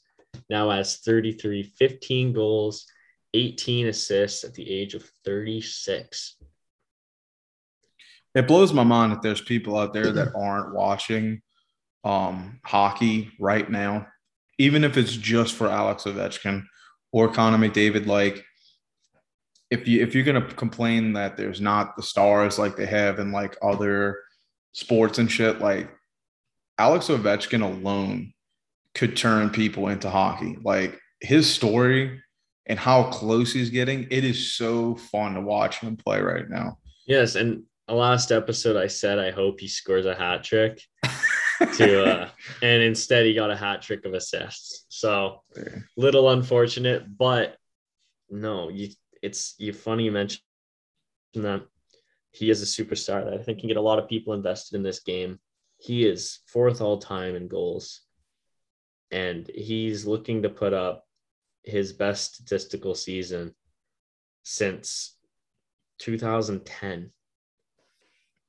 Now 0.50 0.71
has 0.71 0.99
33, 0.99 1.62
15 1.62 2.33
goals, 2.33 2.87
18 3.35 3.88
assists 3.88 4.45
at 4.45 4.54
the 4.54 4.71
age 4.71 4.95
of 4.95 5.04
36. 5.25 6.37
It 8.35 8.47
blows 8.47 8.73
my 8.73 8.85
mind 8.85 9.12
that 9.12 9.23
there's 9.23 9.40
people 9.40 9.78
out 9.78 9.95
there 9.95 10.12
that 10.12 10.33
aren't 10.37 10.75
watching 10.75 11.40
um, 12.04 12.61
hockey 12.64 13.33
right 13.40 13.68
now, 13.68 14.06
even 14.59 14.85
if 14.85 14.97
it's 14.97 15.16
just 15.16 15.54
for 15.54 15.68
Alex 15.68 16.04
Ovechkin 16.04 16.64
or 17.12 17.28
Connor 17.28 17.59
McDavid. 17.59 18.06
Like, 18.06 18.45
if 19.70 19.88
you 19.88 20.02
if 20.02 20.14
you're 20.14 20.25
gonna 20.25 20.46
complain 20.54 21.12
that 21.14 21.37
there's 21.37 21.61
not 21.61 21.96
the 21.96 22.02
stars 22.02 22.58
like 22.58 22.76
they 22.76 22.87
have 22.87 23.18
in 23.18 23.32
like 23.32 23.56
other 23.62 24.18
sports 24.73 25.18
and 25.18 25.30
shit, 25.30 25.61
like 25.61 25.90
Alex 26.78 27.08
Ovechkin 27.08 27.62
alone 27.62 28.32
could 28.94 29.16
turn 29.16 29.50
people 29.50 29.88
into 29.88 30.11
hockey. 30.11 30.56
Like 30.62 30.99
his 31.20 31.52
story 31.52 32.23
and 32.66 32.78
how 32.78 33.04
close 33.04 33.52
he's 33.52 33.70
getting, 33.70 34.06
it 34.11 34.25
is 34.25 34.52
so 34.52 34.94
fun 34.96 35.35
to 35.35 35.40
watch 35.40 35.78
him 35.78 35.96
play 35.96 36.20
right 36.20 36.49
now. 36.49 36.78
Yes, 37.06 37.35
and 37.35 37.64
last 37.88 38.32
episode 38.32 38.76
I 38.76 38.88
said 38.88 39.18
I 39.18 39.30
hope 39.30 39.61
he 39.61 39.68
scores 39.68 40.06
a 40.06 40.14
hat 40.14 40.42
trick 40.42 40.82
to 41.76 42.04
uh 42.06 42.28
and 42.61 42.82
instead 42.82 43.26
he 43.26 43.35
got 43.35 43.50
a 43.50 43.56
hat 43.56 43.82
trick 43.82 44.04
of 44.04 44.14
assists. 44.14 44.87
So 44.88 45.42
little 45.96 46.30
unfortunate, 46.30 47.04
but 47.16 47.56
no, 48.28 48.68
you 48.68 48.90
it's 49.26 49.54
you 49.59 49.73
funny 49.73 50.04
you 50.04 50.12
mentioned 50.12 50.42
that 51.35 51.62
he 52.30 52.49
is 52.50 52.62
a 52.62 52.64
superstar 52.64 53.25
that 53.25 53.35
I 53.35 53.42
think 53.42 53.59
can 53.59 53.68
get 53.68 53.76
a 53.76 53.88
lot 53.90 53.99
of 53.99 54.09
people 54.09 54.35
invested 54.35 54.76
in 54.76 54.83
this 54.83 55.00
game. 55.00 55.38
He 55.78 56.06
is 56.06 56.38
fourth 56.47 56.80
all 56.80 56.99
time 56.99 57.35
in 57.35 57.49
goals, 57.49 58.02
and 59.11 59.50
he's 59.54 60.06
looking 60.06 60.42
to 60.42 60.49
put 60.49 60.73
up 60.73 61.04
his 61.62 61.92
best 61.92 62.35
statistical 62.35 62.95
season 62.95 63.54
since 64.42 65.16
2010. 65.99 67.11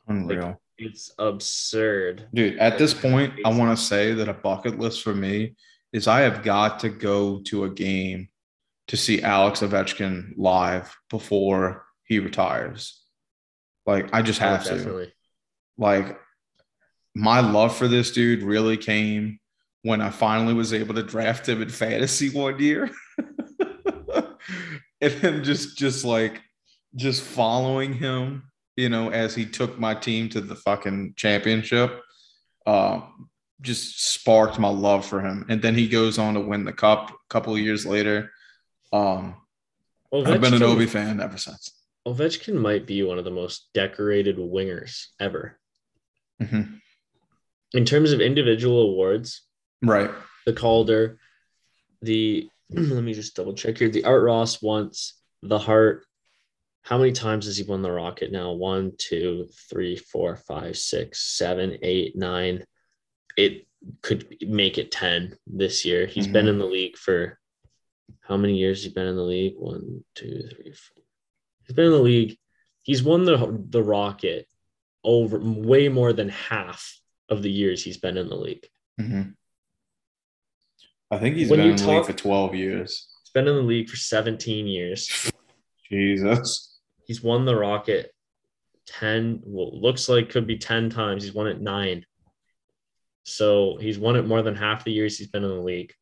Unreal. 0.08 0.62
It's 0.78 1.12
absurd. 1.18 2.28
Dude, 2.34 2.60
at 2.60 2.78
this 2.78 2.94
point, 2.94 3.34
I 3.44 3.50
want 3.50 3.78
to 3.78 3.84
say 3.84 4.14
that 4.14 4.30
a 4.30 4.34
bucket 4.34 4.78
list 4.78 5.02
for 5.02 5.16
me 5.16 5.56
is 5.92 6.08
I 6.08 6.20
have 6.22 6.44
got 6.44 6.80
to 6.82 6.90
go 6.90 7.40
to 7.46 7.64
a 7.64 7.70
game 7.70 8.30
to 8.88 8.98
see 8.98 9.22
Alex 9.22 9.62
Ovechkin 9.62 10.34
live 10.38 10.96
before 11.10 11.86
he 12.06 12.20
retires. 12.20 13.02
Like, 13.86 14.14
I 14.14 14.22
just 14.22 14.40
have 14.40 14.64
to. 14.66 14.74
Oh, 14.74 14.78
definitely. 14.78 15.14
Like, 15.78 16.20
my 17.16 17.40
love 17.40 17.76
for 17.76 17.88
this 17.88 18.12
dude 18.12 18.44
really 18.44 18.78
came 18.78 19.40
when 19.82 20.02
I 20.02 20.10
finally 20.10 20.54
was 20.54 20.74
able 20.74 20.96
to 20.96 21.04
draft 21.04 21.48
him 21.48 21.62
in 21.62 21.70
fantasy 21.70 22.30
one 22.30 22.60
year. 22.60 22.90
and 25.02 25.14
then 25.22 25.44
just, 25.44 25.78
just 25.78 26.04
like, 26.06 26.42
just 26.96 27.24
following 27.24 27.94
him, 27.94 28.44
you 28.76 28.90
know, 28.90 29.10
as 29.10 29.36
he 29.36 29.46
took 29.46 29.80
my 29.80 29.94
team 29.94 30.30
to 30.30 30.42
the 30.42 30.56
fucking 30.56 31.14
championship, 31.16 32.02
uh, 32.66 33.02
just 33.62 34.14
sparked 34.14 34.60
my 34.60 34.70
love 34.70 35.06
for 35.06 35.22
him. 35.22 35.46
And 35.50 35.62
then 35.62 35.76
he 35.76 35.88
goes 35.88 36.18
on 36.18 36.36
to 36.36 36.40
win 36.40 36.66
the 36.66 36.74
cup 36.74 37.10
a 37.10 37.14
couple 37.30 37.54
of 37.54 37.60
years 37.60 37.86
later. 37.86 38.32
Um, 38.94 39.36
I've 40.14 40.42
been 40.42 40.54
an 40.54 40.62
Ovechkin- 40.62 40.76
Ovi 40.78 40.90
fan 40.90 41.20
ever 41.22 41.38
since. 41.38 41.72
Ovechkin 42.08 42.56
might 42.56 42.86
be 42.86 43.04
one 43.04 43.18
of 43.20 43.26
the 43.26 43.32
most 43.32 43.70
decorated 43.74 44.38
wingers 44.38 45.08
ever. 45.20 45.60
Mhm. 46.42 46.80
In 47.74 47.86
terms 47.86 48.12
of 48.14 48.22
individual 48.22 48.82
awards, 48.82 49.42
Right. 49.82 50.10
the 50.46 50.54
Calder, 50.54 51.20
the 52.02 52.50
let 52.70 53.04
me 53.04 53.14
just 53.14 53.36
double 53.36 53.54
check 53.54 53.78
here. 53.78 53.90
The 53.90 54.04
Art 54.06 54.24
Ross 54.24 54.62
once, 54.62 55.22
the 55.42 55.60
Hart. 55.60 56.06
How 56.84 56.98
many 56.98 57.12
times 57.12 57.46
has 57.46 57.58
he 57.58 57.64
won 57.64 57.82
the 57.82 57.92
Rocket 57.92 58.32
now? 58.32 58.54
One, 58.54 58.94
two, 58.98 59.50
three, 59.70 59.98
four, 59.98 60.38
five, 60.38 60.78
six, 60.78 61.20
seven, 61.22 61.78
eight, 61.82 62.16
nine. 62.16 62.64
It 63.36 63.68
could 64.02 64.38
make 64.42 64.78
it 64.78 64.92
10 64.92 65.38
this 65.46 65.84
year. 65.86 66.06
He's 66.06 66.28
been 66.28 66.46
Mhm. 66.46 66.50
in 66.50 66.58
the 66.60 66.66
league 66.66 66.98
for 66.98 67.40
how 68.22 68.38
many 68.38 68.58
years? 68.58 68.84
He's 68.84 68.94
been 68.94 69.08
in 69.08 69.16
the 69.16 69.24
league? 69.24 69.56
One, 69.58 70.04
two, 70.16 70.44
three, 70.54 70.72
four. 70.74 71.04
He's 71.66 71.76
been 71.76 71.86
in 71.86 71.92
the 71.92 71.98
league. 72.00 72.38
He's 72.84 73.04
won 73.04 73.26
the 73.26 73.64
the 73.70 73.84
Rocket 73.84 74.48
over 75.04 75.40
way 75.40 75.88
more 75.90 76.14
than 76.14 76.30
half 76.30 77.00
of 77.30 77.42
the 77.42 77.52
years 77.52 77.84
he's 77.84 77.98
been 77.98 78.18
in 78.18 78.30
the 78.30 78.36
league. 78.36 78.68
Mhm. 79.00 79.36
I 81.10 81.18
think 81.18 81.36
he's 81.36 81.50
When 81.50 81.60
been 81.60 81.70
in 81.72 81.76
the 81.78 81.88
league 81.88 82.06
for 82.06 82.14
12 82.14 82.56
years. 82.56 83.08
He's 83.24 83.32
been 83.32 83.48
in 83.48 83.56
the 83.56 83.62
league 83.62 83.90
for 83.90 83.96
17 83.96 84.68
years. 84.68 85.32
Jesus. 85.90 86.78
He's 87.06 87.24
won 87.24 87.46
the 87.46 87.56
Rocket 87.56 88.14
10, 88.88 89.42
well, 89.46 89.80
looks 89.80 90.10
like 90.10 90.30
could 90.30 90.48
be 90.48 90.58
10 90.58 90.90
times. 90.90 91.24
He's 91.24 91.34
won 91.34 91.48
it 91.48 91.62
nine. 91.62 92.06
So 93.24 93.78
he's 93.78 94.00
won 94.00 94.16
it 94.16 94.26
more 94.26 94.42
than 94.42 94.56
half 94.56 94.84
the 94.84 94.92
years 94.92 95.18
he's 95.18 95.28
been 95.28 95.44
in 95.44 95.50
the 95.50 95.62
league. 95.62 95.94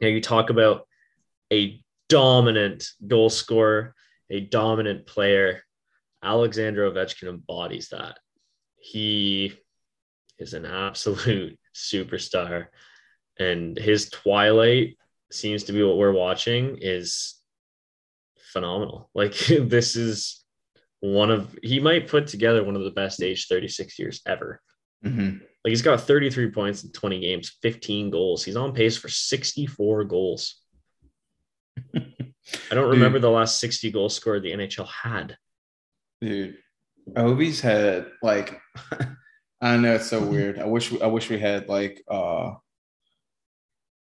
Now 0.00 0.08
you 0.08 0.20
talk 0.20 0.50
about 0.50 0.86
a 1.52 1.80
dominant 2.08 2.84
goal 3.06 3.30
scorer, 3.30 3.94
a 4.30 4.40
dominant 4.40 5.06
player. 5.06 5.62
Alexander 6.22 6.90
Ovechkin 6.90 7.28
embodies 7.28 7.88
that. 7.90 8.18
He 8.80 9.54
is 10.38 10.54
an 10.54 10.66
absolute 10.66 11.58
superstar. 11.74 12.66
And 13.38 13.76
his 13.76 14.10
twilight 14.10 14.98
seems 15.30 15.64
to 15.64 15.72
be 15.72 15.82
what 15.82 15.96
we're 15.96 16.12
watching 16.12 16.78
is 16.80 17.34
phenomenal. 18.52 19.10
Like 19.14 19.34
this 19.34 19.96
is 19.96 20.44
one 21.00 21.30
of 21.30 21.56
he 21.62 21.78
might 21.78 22.08
put 22.08 22.26
together 22.26 22.64
one 22.64 22.74
of 22.74 22.82
the 22.82 22.90
best 22.90 23.22
age 23.22 23.46
36 23.46 23.98
years 23.98 24.20
ever. 24.26 24.60
Mhm. 25.04 25.40
Like 25.64 25.70
he's 25.70 25.82
got 25.82 26.00
33 26.00 26.50
points 26.50 26.84
in 26.84 26.92
20 26.92 27.20
games, 27.20 27.56
15 27.62 28.10
goals. 28.10 28.44
He's 28.44 28.56
on 28.56 28.72
pace 28.72 28.96
for 28.96 29.08
64 29.08 30.04
goals. 30.04 30.62
I 31.94 32.74
don't 32.74 32.90
remember 32.90 33.18
Dude. 33.18 33.24
the 33.24 33.30
last 33.30 33.58
60 33.60 33.90
goal 33.90 34.08
scorer 34.08 34.40
the 34.40 34.52
NHL 34.52 34.86
had. 34.86 35.36
Dude, 36.20 36.56
Ovi's 37.10 37.60
had 37.60 38.06
like 38.22 38.60
I 39.60 39.76
know 39.76 39.96
it's 39.96 40.08
so 40.08 40.24
weird. 40.24 40.58
I 40.58 40.66
wish 40.66 40.92
I 41.00 41.06
wish 41.06 41.28
we 41.28 41.38
had 41.38 41.68
like 41.68 42.02
uh 42.08 42.52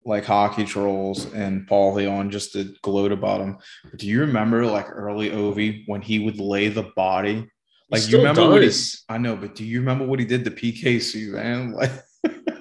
like 0.05 0.23
hockey 0.23 0.63
trolls 0.63 1.31
and 1.33 1.67
Paulie 1.67 2.09
on 2.09 2.29
just 2.29 2.53
to 2.53 2.73
gloat 2.81 3.11
about 3.11 3.41
him. 3.41 3.57
But 3.83 3.99
do 3.99 4.07
you 4.07 4.21
remember 4.21 4.65
like 4.65 4.87
early 4.89 5.31
Ovi 5.31 5.83
when 5.87 6.01
he 6.01 6.19
would 6.19 6.39
lay 6.39 6.69
the 6.69 6.91
body? 6.95 7.49
Like 7.89 8.09
you 8.09 8.17
remember 8.17 8.49
what 8.49 8.63
he. 8.63 8.71
I 9.07 9.17
know, 9.17 9.35
but 9.35 9.55
do 9.55 9.63
you 9.63 9.79
remember 9.79 10.05
what 10.05 10.19
he 10.19 10.25
did 10.25 10.43
to 10.45 10.51
PKC, 10.51 11.31
man? 11.31 11.73
Like 11.73 11.91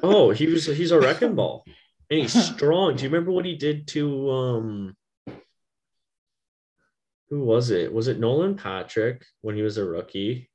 Oh, 0.02 0.30
he 0.30 0.46
was 0.46 0.66
he's 0.66 0.92
a 0.92 1.00
wrecking 1.00 1.34
ball. 1.34 1.64
And 2.10 2.20
he's 2.22 2.54
strong. 2.54 2.96
Do 2.96 3.02
you 3.02 3.08
remember 3.08 3.32
what 3.32 3.44
he 3.44 3.56
did 3.56 3.88
to 3.88 4.30
um 4.30 4.96
who 7.28 7.40
was 7.40 7.70
it? 7.70 7.92
Was 7.92 8.06
it 8.06 8.20
Nolan 8.20 8.54
Patrick 8.54 9.24
when 9.40 9.56
he 9.56 9.62
was 9.62 9.78
a 9.78 9.84
rookie 9.84 10.48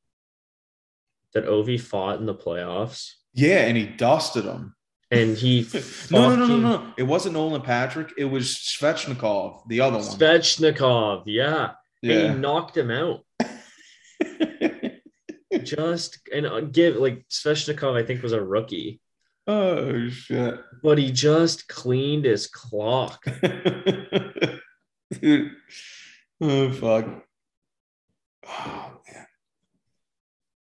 that 1.33 1.45
Ovi 1.45 1.79
fought 1.79 2.19
in 2.19 2.25
the 2.25 2.35
playoffs? 2.35 3.11
yeah, 3.33 3.59
and 3.59 3.77
he 3.77 3.85
dusted 3.85 4.45
him. 4.45 4.75
And 5.09 5.35
he 5.35 5.67
No, 6.11 6.29
no, 6.29 6.35
no, 6.35 6.47
no, 6.47 6.57
no. 6.57 6.93
It 6.97 7.03
wasn't 7.03 7.33
Nolan 7.33 7.61
Patrick. 7.61 8.13
It 8.17 8.25
was 8.25 8.55
Svechnikov, 8.55 9.67
the 9.67 9.81
other 9.81 9.97
one. 9.97 10.05
Svechnikov, 10.05 11.23
yeah. 11.25 11.71
And 12.01 12.11
yeah. 12.11 12.33
he 12.33 12.39
knocked 12.39 12.77
him 12.77 12.89
out. 12.89 13.25
Just 15.63 16.19
and 16.33 16.45
uh, 16.45 16.61
give 16.61 16.95
like 16.95 17.25
Svechnikov, 17.29 18.01
I 18.01 18.05
think 18.05 18.23
was 18.23 18.31
a 18.31 18.41
rookie, 18.41 19.01
oh 19.47 20.07
shit. 20.09 20.59
but 20.81 20.97
he 20.97 21.11
just 21.11 21.67
cleaned 21.67 22.25
his 22.25 22.47
clock. 22.47 23.23
Dude. 25.21 25.51
Oh 26.39 26.71
fuck. 26.71 27.05
Oh 28.47 28.99
man. 29.11 29.27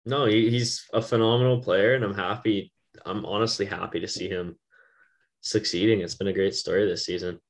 No, 0.04 0.26
he, 0.26 0.50
he's 0.50 0.86
a 0.92 1.00
phenomenal 1.00 1.62
player, 1.62 1.94
and 1.94 2.04
I'm 2.04 2.14
happy. 2.14 2.72
I'm 3.06 3.24
honestly 3.24 3.66
happy 3.66 4.00
to 4.00 4.08
see 4.08 4.28
him 4.28 4.56
succeeding. 5.40 6.00
It's 6.00 6.16
been 6.16 6.28
a 6.28 6.32
great 6.32 6.54
story 6.54 6.86
this 6.86 7.06
season. 7.06 7.40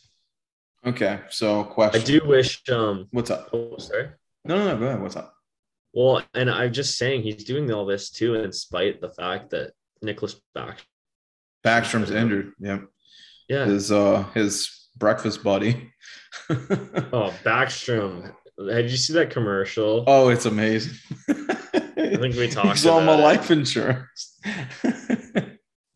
Okay, 0.86 1.20
so 1.28 1.64
question. 1.64 2.00
I 2.00 2.04
do 2.04 2.20
wish. 2.26 2.62
Um, 2.70 3.06
What's 3.10 3.30
up? 3.30 3.50
oh, 3.52 3.76
sorry. 3.78 4.08
No, 4.44 4.56
no, 4.56 4.64
no. 4.68 4.78
Go 4.78 4.86
ahead. 4.86 5.02
What's 5.02 5.16
up? 5.16 5.34
Well, 5.92 6.22
and 6.34 6.50
I'm 6.50 6.72
just 6.72 6.96
saying 6.96 7.22
he's 7.22 7.44
doing 7.44 7.70
all 7.72 7.84
this 7.84 8.10
too, 8.10 8.34
in 8.36 8.52
spite 8.52 9.00
the 9.00 9.10
fact 9.10 9.50
that 9.50 9.72
Nicklas 10.04 10.36
back. 10.54 10.78
Backstrom's 11.64 12.10
injured. 12.10 12.52
Yeah, 12.58 12.78
Yeah. 13.48 13.66
his 13.66 13.92
uh 13.92 14.22
his 14.34 14.88
breakfast 14.96 15.42
buddy. 15.44 15.92
Oh, 17.12 17.34
Backstrom. 17.44 18.32
Did 18.58 18.90
you 18.90 18.96
see 18.96 19.12
that 19.14 19.30
commercial? 19.30 20.04
oh, 20.06 20.28
it's 20.28 20.46
amazing. 20.46 20.94
I 21.28 22.16
think 22.16 22.36
we 22.36 22.48
talked 22.50 22.78
He's 22.78 22.86
on 22.86 23.04
my 23.04 23.16
life 23.16 23.50
insurance. 23.50 24.38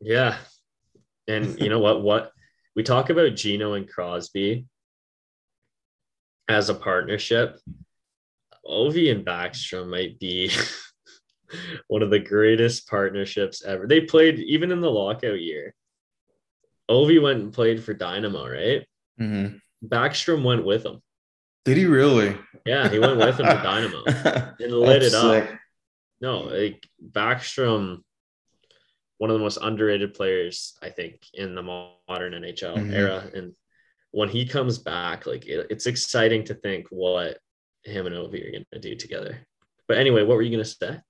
Yeah. 0.01 0.37
And 1.29 1.59
you 1.59 1.71
know 1.71 1.79
what? 1.79 2.03
What 2.03 2.31
we 2.77 2.83
talk 2.83 3.09
about 3.09 3.35
Geno 3.37 3.73
and 3.73 3.89
Crosby 3.89 4.67
as 6.49 6.69
a 6.69 6.75
partnership. 6.75 7.59
Ovi 8.67 9.11
and 9.11 9.25
Backstrom 9.25 9.89
might 9.89 10.19
be 10.19 10.51
one 11.89 12.03
of 12.03 12.11
the 12.11 12.19
greatest 12.19 12.89
partnerships 12.89 13.65
ever. 13.65 13.87
They 13.87 14.01
played 14.03 14.39
even 14.39 14.71
in 14.73 14.81
the 14.81 14.91
lockout 14.91 15.41
year. 15.41 15.75
Ovi 16.91 17.21
went 17.23 17.41
and 17.41 17.53
played 17.53 17.83
for 17.83 17.95
Dynamo, 17.95 18.47
right? 18.49 18.87
Mhm. 19.21 19.61
Backstrom 19.85 20.43
went 20.43 20.65
with 20.65 20.85
him. 20.85 21.01
Did 21.65 21.77
he 21.79 21.87
really? 21.87 22.37
Yeah, 22.67 22.89
he 22.89 22.99
went 22.99 23.17
with 23.19 23.39
him 23.41 23.47
to 23.47 23.53
Dynamo 23.63 24.03
and 24.07 24.73
lit 24.73 25.01
That's 25.03 25.15
it 25.15 25.19
up. 25.19 25.49
sick. 25.49 25.59
No, 26.21 26.41
like 26.41 26.87
Backstrom, 27.11 28.03
one 29.19 29.31
of 29.31 29.35
the 29.35 29.43
most 29.43 29.59
underrated 29.61 30.15
players, 30.15 30.77
I 30.83 30.91
think, 30.91 31.21
in 31.35 31.55
the 31.55 31.63
modern 31.63 32.33
NHL 32.35 32.77
Mhm. 32.77 32.93
era. 32.93 33.31
And 33.35 33.55
when 34.15 34.29
he 34.29 34.47
comes 34.47 34.79
back, 34.79 35.27
like 35.27 35.47
it, 35.47 35.67
it's 35.71 35.87
exciting 35.87 36.45
to 36.45 36.55
think 36.55 36.87
what 36.91 37.39
him 37.83 38.07
and 38.07 38.15
Ovi 38.15 38.47
are 38.47 38.53
going 38.53 38.65
to 38.73 38.79
do 38.79 38.95
together. 38.95 39.39
But 39.89 39.99
anyway, 39.99 40.23
what 40.23 40.37
were 40.37 40.43
you 40.43 40.51
going 40.51 40.65
to 40.65 40.71
say? 40.71 41.01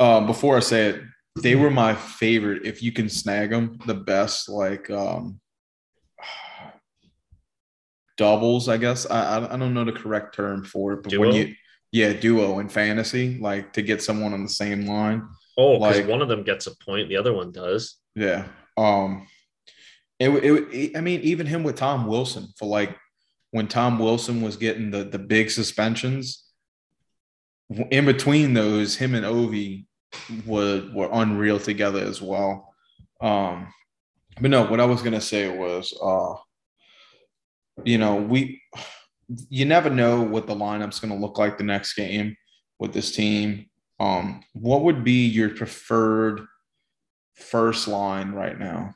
Um, 0.00 0.26
before 0.26 0.56
I 0.56 0.60
say 0.60 0.88
it, 0.88 1.02
they 1.40 1.54
were 1.54 1.70
my 1.70 1.94
favorite. 1.94 2.66
If 2.66 2.82
you 2.82 2.90
can 2.92 3.08
snag 3.08 3.50
them, 3.50 3.78
the 3.86 3.94
best 3.94 4.48
like 4.48 4.90
um 4.90 5.40
doubles, 8.16 8.68
I 8.68 8.76
guess. 8.76 9.08
I 9.08 9.46
I 9.52 9.56
don't 9.56 9.74
know 9.74 9.84
the 9.84 9.92
correct 9.92 10.34
term 10.34 10.64
for 10.64 10.94
it, 10.94 11.02
but 11.04 11.16
when 11.16 11.32
you 11.32 11.54
yeah, 11.92 12.12
duo 12.12 12.58
in 12.58 12.68
fantasy, 12.68 13.38
like 13.38 13.72
to 13.74 13.82
get 13.82 14.02
someone 14.02 14.32
on 14.32 14.42
the 14.42 14.48
same 14.48 14.86
line. 14.86 15.22
Oh, 15.56 15.78
because 15.78 15.98
Like- 15.98 16.08
one 16.08 16.22
of 16.22 16.28
them 16.28 16.42
gets 16.42 16.66
a 16.66 16.76
point, 16.84 17.08
the 17.08 17.16
other 17.16 17.32
one 17.32 17.52
does. 17.52 17.96
Yeah. 18.14 18.48
Um 18.76 19.26
it, 20.20 20.28
it, 20.28 20.96
I 20.96 21.00
mean 21.00 21.20
even 21.22 21.46
him 21.46 21.62
with 21.62 21.76
Tom 21.76 22.06
Wilson 22.06 22.48
for 22.58 22.66
like 22.66 22.96
when 23.50 23.66
Tom 23.66 23.98
Wilson 23.98 24.42
was 24.42 24.56
getting 24.56 24.90
the 24.90 25.04
the 25.04 25.18
big 25.18 25.50
suspensions 25.50 26.44
in 27.90 28.04
between 28.04 28.52
those 28.52 28.96
him 28.96 29.14
and 29.14 29.24
Ovi 29.24 29.86
were 30.46 30.88
were 30.94 31.08
unreal 31.10 31.58
together 31.58 32.00
as 32.00 32.20
well. 32.20 32.72
Um 33.20 33.72
but 34.40 34.50
no, 34.50 34.64
what 34.66 34.80
I 34.80 34.84
was 34.84 35.02
to 35.12 35.20
say 35.20 35.48
was 35.56 35.98
uh 36.02 36.34
you 37.84 37.96
know, 37.96 38.16
we 38.16 38.62
you 39.48 39.64
never 39.64 39.88
know 39.88 40.20
what 40.20 40.46
the 40.46 40.54
lineup's 40.54 41.00
to 41.00 41.18
look 41.18 41.38
like 41.38 41.56
the 41.56 41.64
next 41.64 41.94
game 41.94 42.36
with 42.78 42.92
this 42.92 43.10
team. 43.12 43.70
Um 43.98 44.42
what 44.52 44.82
would 44.82 45.02
be 45.02 45.26
your 45.26 45.48
preferred 45.48 46.42
first 47.36 47.88
line 47.88 48.32
right 48.32 48.58
now? 48.58 48.94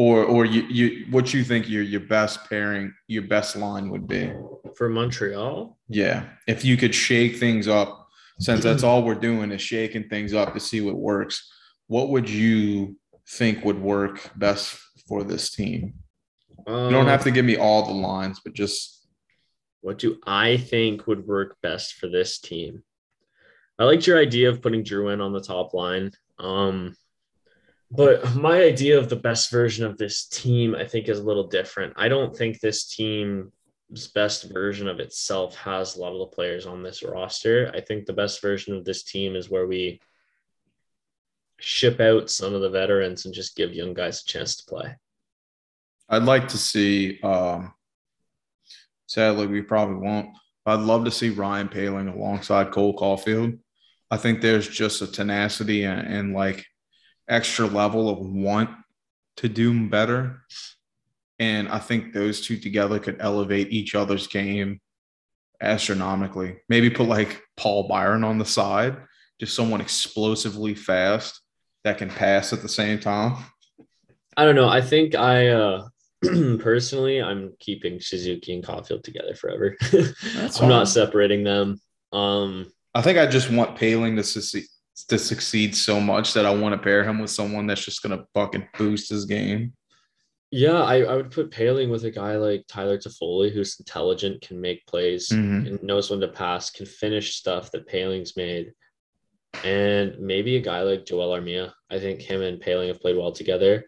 Or 0.00 0.24
or 0.24 0.46
you 0.46 0.62
you 0.62 1.04
what 1.10 1.34
you 1.34 1.44
think 1.44 1.68
your 1.68 1.82
your 1.82 2.00
best 2.00 2.48
pairing, 2.48 2.94
your 3.06 3.24
best 3.24 3.54
line 3.54 3.90
would 3.90 4.08
be? 4.08 4.32
For 4.74 4.88
Montreal, 4.88 5.76
Yeah, 5.88 6.24
if 6.46 6.64
you 6.64 6.78
could 6.78 6.94
shake 6.94 7.36
things 7.36 7.68
up, 7.68 8.08
since 8.38 8.62
that's 8.62 8.82
all 8.88 9.02
we're 9.04 9.14
doing 9.14 9.52
is 9.52 9.60
shaking 9.60 10.08
things 10.08 10.32
up 10.32 10.54
to 10.54 10.60
see 10.60 10.80
what 10.80 10.96
works. 10.96 11.52
What 11.88 12.08
would 12.08 12.30
you 12.30 12.96
think 13.28 13.62
would 13.62 13.78
work 13.78 14.30
best 14.36 14.78
for 15.06 15.22
this 15.22 15.50
team? 15.50 15.92
You 16.66 16.90
don't 16.90 17.12
have 17.14 17.24
to 17.24 17.30
give 17.30 17.44
me 17.44 17.58
all 17.58 17.84
the 17.84 17.92
lines, 17.92 18.40
but 18.42 18.54
just 18.54 19.06
What 19.82 19.98
do 19.98 20.16
I 20.26 20.56
think 20.56 21.06
would 21.06 21.26
work 21.26 21.58
best 21.60 21.96
for 21.96 22.08
this 22.08 22.38
team? 22.38 22.84
I 23.78 23.84
liked 23.84 24.06
your 24.06 24.18
idea 24.18 24.48
of 24.48 24.62
putting 24.62 24.82
Drouin 24.82 25.20
on 25.22 25.34
the 25.34 25.42
top 25.42 25.74
line. 25.74 26.12
Um, 26.38 26.96
but 27.90 28.36
my 28.36 28.62
idea 28.62 28.98
of 28.98 29.08
the 29.08 29.16
best 29.16 29.50
version 29.50 29.84
of 29.84 29.98
this 29.98 30.26
team, 30.26 30.74
I 30.74 30.84
think, 30.84 31.08
is 31.08 31.18
a 31.18 31.24
little 31.24 31.48
different. 31.48 31.94
I 31.96 32.08
don't 32.08 32.34
think 32.36 32.60
this 32.60 32.94
team's 32.94 33.50
best 34.14 34.50
version 34.52 34.88
of 34.88 35.00
itself 35.00 35.56
has 35.56 35.96
a 35.96 36.00
lot 36.00 36.12
of 36.12 36.20
the 36.20 36.34
players 36.34 36.66
on 36.66 36.82
this 36.82 37.02
roster. 37.02 37.70
I 37.74 37.80
think 37.80 38.06
the 38.06 38.12
best 38.12 38.40
version 38.40 38.76
of 38.76 38.84
this 38.84 39.02
team 39.02 39.34
is 39.34 39.50
where 39.50 39.66
we 39.66 40.00
ship 41.58 42.00
out 42.00 42.30
some 42.30 42.54
of 42.54 42.60
the 42.60 42.70
veterans 42.70 43.24
and 43.24 43.34
just 43.34 43.56
give 43.56 43.74
young 43.74 43.92
guys 43.92 44.22
a 44.22 44.24
chance 44.24 44.56
to 44.56 44.64
play. 44.66 44.94
I'd 46.08 46.22
like 46.22 46.48
to 46.48 46.58
see. 46.58 47.20
Um, 47.22 47.72
sadly, 49.06 49.48
we 49.48 49.62
probably 49.62 49.96
won't. 49.96 50.28
I'd 50.64 50.80
love 50.80 51.04
to 51.06 51.10
see 51.10 51.30
Ryan 51.30 51.68
Poehling 51.68 52.14
alongside 52.14 52.70
Cole 52.70 52.96
Caufield. 52.96 53.58
I 54.12 54.16
think 54.16 54.40
there's 54.40 54.68
just 54.68 55.02
a 55.02 55.06
tenacity 55.06 55.84
and, 55.84 56.06
and 56.06 56.34
like 56.34 56.64
extra 57.30 57.66
level 57.66 58.10
of 58.10 58.18
want 58.18 58.70
to 59.38 59.48
do 59.48 59.88
better. 59.88 60.42
And 61.38 61.68
I 61.68 61.78
think 61.78 62.12
those 62.12 62.42
two 62.42 62.58
together 62.58 62.98
could 62.98 63.16
elevate 63.20 63.72
each 63.72 63.94
other's 63.94 64.26
game 64.26 64.80
astronomically. 65.62 66.58
Maybe 66.68 66.90
put 66.90 67.08
like 67.08 67.42
Paul 67.56 67.88
Byron 67.88 68.24
on 68.24 68.38
the 68.38 68.44
side, 68.44 68.96
just 69.38 69.54
someone 69.54 69.80
explosively 69.80 70.74
fast 70.74 71.40
that 71.84 71.98
can 71.98 72.10
pass 72.10 72.52
at 72.52 72.60
the 72.60 72.68
same 72.68 73.00
time. 73.00 73.42
I 74.36 74.44
don't 74.44 74.54
know. 74.54 74.68
I 74.68 74.80
think 74.80 75.14
I 75.14 75.48
uh 75.48 75.88
personally 76.58 77.22
I'm 77.22 77.54
keeping 77.58 78.00
Suzuki 78.00 78.54
and 78.54 78.64
Caufield 78.64 79.02
together 79.02 79.34
forever. 79.34 79.76
I'm 80.60 80.68
not 80.68 80.88
separating 80.88 81.44
them. 81.44 81.80
Um 82.12 82.70
I 82.94 83.02
think 83.02 83.18
I 83.18 83.26
just 83.26 83.50
want 83.50 83.78
Poehling 83.78 84.16
to 84.16 84.24
succeed 84.24 84.64
to 85.04 85.18
succeed 85.18 85.74
so 85.76 86.00
much 86.00 86.32
that 86.34 86.46
I 86.46 86.54
want 86.54 86.74
to 86.74 86.78
pair 86.82 87.04
him 87.04 87.18
with 87.18 87.30
someone 87.30 87.66
that's 87.66 87.84
just 87.84 88.02
gonna 88.02 88.24
fucking 88.34 88.66
boost 88.78 89.10
his 89.10 89.24
game. 89.24 89.72
yeah, 90.52 90.82
I, 90.82 91.02
I 91.02 91.14
would 91.14 91.30
put 91.30 91.52
Poehling 91.52 91.90
with 91.90 92.04
a 92.04 92.10
guy 92.10 92.34
like 92.36 92.64
Tyler 92.66 92.98
Toffoli 92.98 93.52
who's 93.52 93.78
intelligent, 93.78 94.40
can 94.42 94.60
make 94.60 94.84
plays, 94.86 95.28
Mhm. 95.28 95.66
and 95.68 95.82
knows 95.84 96.10
when 96.10 96.18
to 96.20 96.28
pass, 96.28 96.70
can 96.70 96.86
finish 96.86 97.36
stuff 97.36 97.70
that 97.70 97.86
Poehling's 97.88 98.36
made. 98.36 98.72
And 99.62 100.18
maybe 100.18 100.56
a 100.56 100.60
guy 100.60 100.82
like 100.82 101.06
Joel 101.06 101.36
Armia. 101.38 101.72
I 101.88 102.00
think 102.00 102.20
him 102.20 102.42
and 102.42 102.60
Poehling 102.60 102.88
have 102.88 103.00
played 103.00 103.16
well 103.16 103.30
together. 103.32 103.84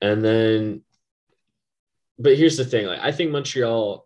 And 0.00 0.24
then 0.24 0.82
but 2.18 2.36
here's 2.38 2.56
the 2.56 2.64
thing, 2.64 2.86
like 2.86 3.00
I 3.00 3.12
think 3.12 3.30
Montreal 3.30 4.05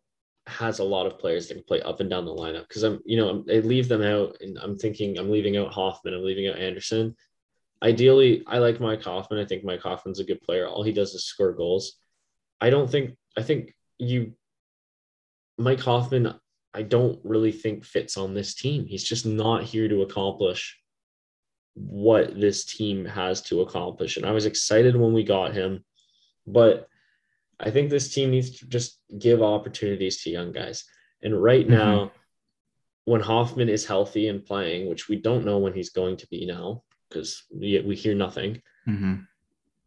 has 0.50 0.78
a 0.78 0.84
lot 0.84 1.06
of 1.06 1.18
players 1.18 1.48
that 1.48 1.54
can 1.54 1.62
play 1.62 1.80
up 1.82 2.00
and 2.00 2.10
down 2.10 2.24
the 2.24 2.34
lineup 2.34 2.68
because 2.68 2.82
I'm, 2.82 3.00
you 3.04 3.16
know, 3.16 3.44
I 3.50 3.60
leave 3.60 3.88
them 3.88 4.02
out 4.02 4.36
and 4.40 4.58
I'm 4.58 4.76
thinking 4.76 5.18
I'm 5.18 5.30
leaving 5.30 5.56
out 5.56 5.72
Hoffman, 5.72 6.14
I'm 6.14 6.24
leaving 6.24 6.48
out 6.48 6.58
Anderson. 6.58 7.16
Ideally, 7.82 8.44
I 8.46 8.58
like 8.58 8.78
Mike 8.78 9.02
Hoffman. 9.02 9.40
I 9.40 9.46
think 9.46 9.64
Mike 9.64 9.80
Hoffman's 9.80 10.20
a 10.20 10.24
good 10.24 10.42
player. 10.42 10.66
All 10.68 10.82
he 10.82 10.92
does 10.92 11.14
is 11.14 11.24
score 11.24 11.52
goals. 11.52 11.94
I 12.60 12.68
don't 12.68 12.90
think 12.90 13.16
I 13.38 13.42
think 13.42 13.74
you 13.98 14.34
Mike 15.56 15.80
Hoffman, 15.80 16.34
I 16.72 16.82
don't 16.82 17.18
really 17.24 17.52
think 17.52 17.84
fits 17.84 18.16
on 18.16 18.34
this 18.34 18.54
team. 18.54 18.86
He's 18.86 19.04
just 19.04 19.26
not 19.26 19.64
here 19.64 19.88
to 19.88 20.02
accomplish 20.02 20.78
what 21.74 22.38
this 22.38 22.64
team 22.64 23.04
has 23.04 23.42
to 23.42 23.60
accomplish. 23.60 24.16
And 24.16 24.26
I 24.26 24.32
was 24.32 24.46
excited 24.46 24.96
when 24.96 25.12
we 25.12 25.22
got 25.22 25.54
him, 25.54 25.84
but 26.46 26.88
I 27.62 27.70
think 27.70 27.90
this 27.90 28.12
team 28.12 28.30
needs 28.30 28.58
to 28.58 28.66
just 28.66 29.00
give 29.18 29.42
opportunities 29.42 30.22
to 30.22 30.30
young 30.30 30.52
guys. 30.52 30.84
And 31.22 31.40
right 31.40 31.66
Mhm. 31.66 31.70
now, 31.70 32.12
when 33.04 33.20
Hoffman 33.20 33.68
is 33.68 33.84
healthy 33.84 34.28
and 34.28 34.44
playing, 34.44 34.88
which 34.88 35.08
we 35.08 35.16
don't 35.16 35.44
know 35.44 35.58
when 35.58 35.74
he's 35.74 35.90
going 35.90 36.16
to 36.18 36.26
be 36.28 36.46
now, 36.46 36.82
because 37.08 37.44
we, 37.50 37.78
we 37.80 37.96
hear 37.96 38.14
nothing. 38.14 38.62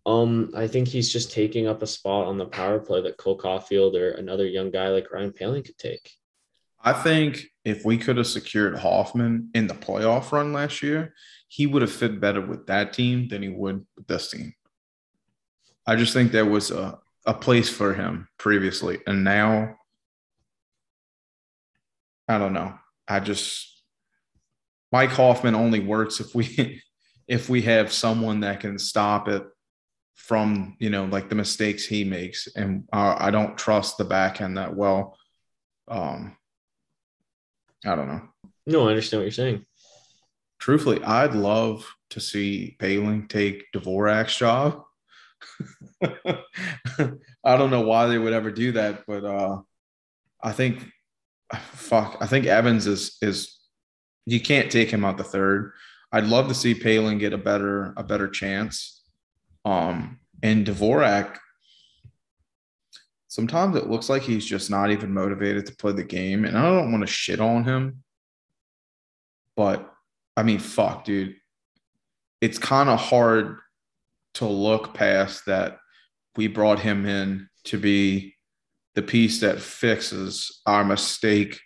Um, 0.05 0.51
I 0.53 0.67
think 0.67 0.87
he's 0.89 1.11
just 1.11 1.31
taking 1.31 1.65
up 1.67 1.81
a 1.81 1.87
spot 1.87 2.27
on 2.27 2.37
the 2.37 2.45
power 2.45 2.79
play 2.79 3.01
that 3.01 3.17
Cole 3.17 3.37
Caufield 3.37 3.95
or 3.95 4.11
another 4.11 4.45
young 4.45 4.69
guy 4.69 4.89
like 4.89 5.11
Ryan 5.11 5.31
Poehling 5.31 5.65
could 5.65 5.77
take. 5.77 6.11
I 6.83 6.91
think 6.91 7.45
if 7.63 7.85
we 7.85 7.97
could 7.97 8.17
have 8.17 8.27
secured 8.27 8.75
Hoffman 8.77 9.49
in 9.53 9.67
the 9.67 9.73
playoff 9.73 10.33
run 10.33 10.51
last 10.51 10.83
year, 10.83 11.15
he 11.47 11.65
would 11.65 11.81
have 11.81 11.91
fit 11.91 12.19
better 12.19 12.41
with 12.41 12.67
that 12.67 12.91
team 12.91 13.29
than 13.29 13.41
he 13.41 13.49
would 13.49 13.85
with 13.95 14.07
this 14.07 14.29
team. 14.31 14.53
I 15.87 15.95
just 15.95 16.11
think 16.13 16.31
there 16.33 16.45
was 16.45 16.71
a, 16.71 16.99
a 17.25 17.33
place 17.33 17.69
for 17.69 17.93
him 17.93 18.27
previously. 18.37 18.99
And 19.07 19.23
now, 19.23 19.77
I 22.27 22.37
don't 22.37 22.53
know. 22.53 22.73
I 23.07 23.19
just, 23.19 23.81
Mike 24.91 25.11
Hoffman 25.11 25.55
only 25.55 25.79
works 25.79 26.19
if 26.19 26.35
we, 26.35 26.81
if 27.27 27.49
we 27.49 27.61
have 27.63 27.91
someone 27.91 28.41
that 28.41 28.59
can 28.59 28.77
stop 28.77 29.27
it 29.27 29.43
from, 30.15 30.75
you 30.79 30.89
know, 30.89 31.05
like 31.05 31.29
the 31.29 31.35
mistakes 31.35 31.85
he 31.85 32.03
makes. 32.03 32.47
And 32.55 32.85
uh, 32.93 33.15
I 33.17 33.31
don't 33.31 33.57
trust 33.57 33.97
the 33.97 34.05
backhand 34.05 34.57
that 34.57 34.75
well. 34.75 35.17
Um, 35.87 36.37
I 37.85 37.95
don't 37.95 38.07
know. 38.07 38.21
No, 38.65 38.87
I 38.87 38.91
understand 38.91 39.19
what 39.19 39.25
you're 39.25 39.31
saying. 39.31 39.65
Truthfully, 40.59 41.03
I'd 41.03 41.35
love 41.35 41.85
to 42.11 42.21
see 42.21 42.77
Poehling 42.79 43.27
take 43.27 43.65
Dvorak's 43.73 44.37
job. 44.37 44.83
I 47.43 47.57
don't 47.57 47.71
know 47.71 47.81
why 47.81 48.07
they 48.07 48.17
would 48.17 48.33
ever 48.33 48.51
do 48.51 48.71
that, 48.73 49.05
but 49.05 49.23
uh, 49.23 49.61
I 50.41 50.51
think, 50.51 50.89
fuck, 51.53 52.17
I 52.19 52.27
think 52.27 52.45
Evans 52.45 52.87
is 52.87 53.17
is 53.21 53.57
you 54.25 54.39
can't 54.39 54.71
take 54.71 54.89
him 54.89 55.03
out 55.05 55.17
the 55.17 55.23
third. 55.23 55.73
I'd 56.11 56.25
love 56.25 56.47
to 56.47 56.53
see 56.53 56.75
Poehling 56.75 57.19
get 57.19 57.33
a 57.33 57.37
better 57.37 57.93
a 57.97 58.03
better 58.03 58.27
chance. 58.27 59.01
Um, 59.65 60.19
and 60.41 60.65
Dvorak, 60.65 61.37
sometimes 63.29 63.75
it 63.77 63.89
looks 63.89 64.09
like 64.09 64.21
he's 64.21 64.45
just 64.45 64.69
not 64.69 64.91
even 64.91 65.13
motivated 65.13 65.65
to 65.67 65.75
play 65.75 65.93
the 65.93 66.03
game, 66.03 66.45
and 66.45 66.57
I 66.57 66.63
don't 66.63 66.91
want 66.91 67.01
to 67.01 67.11
shit 67.11 67.39
on 67.39 67.63
him, 67.63 68.03
but 69.55 69.89
I 70.35 70.43
mean, 70.43 70.59
fuck, 70.59 71.05
dude. 71.05 71.35
It's 72.41 72.57
kind 72.57 72.89
of 72.89 72.99
hard 72.99 73.57
to 74.35 74.45
look 74.45 74.93
past 74.93 75.45
that 75.45 75.77
we 76.35 76.47
brought 76.47 76.79
him 76.79 77.05
in 77.05 77.49
to 77.65 77.77
be 77.77 78.35
the 78.95 79.01
piece 79.01 79.39
that 79.41 79.61
fixes 79.61 80.61
our 80.65 80.83
mistake 80.83 81.59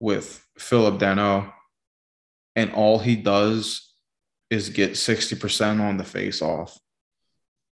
with 0.00 0.44
Phillip 0.58 0.98
Danault. 1.00 1.52
And 2.56 2.72
all 2.72 2.98
he 2.98 3.16
does 3.16 3.92
is 4.50 4.70
get 4.70 4.92
60% 4.92 5.80
on 5.80 5.96
the 5.96 6.04
face 6.04 6.42
off. 6.42 6.78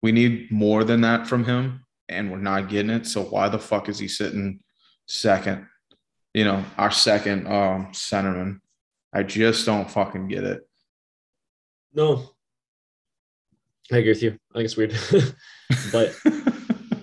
We 0.02 0.12
need 0.12 0.52
more 0.52 0.84
than 0.84 1.00
that 1.00 1.26
from 1.26 1.44
him, 1.44 1.84
and 2.08 2.30
we're 2.30 2.38
not 2.38 2.68
getting 2.68 2.90
it. 2.90 3.06
So 3.06 3.22
why 3.22 3.48
the 3.48 3.58
fuck 3.58 3.88
is 3.88 3.98
he 3.98 4.08
sitting 4.08 4.60
second? 5.06 5.66
You 6.34 6.44
know, 6.44 6.64
our 6.76 6.90
second 6.90 7.46
um 7.46 7.88
centerman. 7.92 8.60
I 9.12 9.22
just 9.22 9.64
don't 9.64 9.90
fucking 9.90 10.28
get 10.28 10.44
it. 10.44 10.68
No, 11.94 12.35
I 13.92 13.98
agree 13.98 14.10
with 14.10 14.22
you. 14.22 14.38
I 14.52 14.58
think 14.58 14.64
it's 14.64 14.76
weird, 14.76 14.96
but 15.92 16.14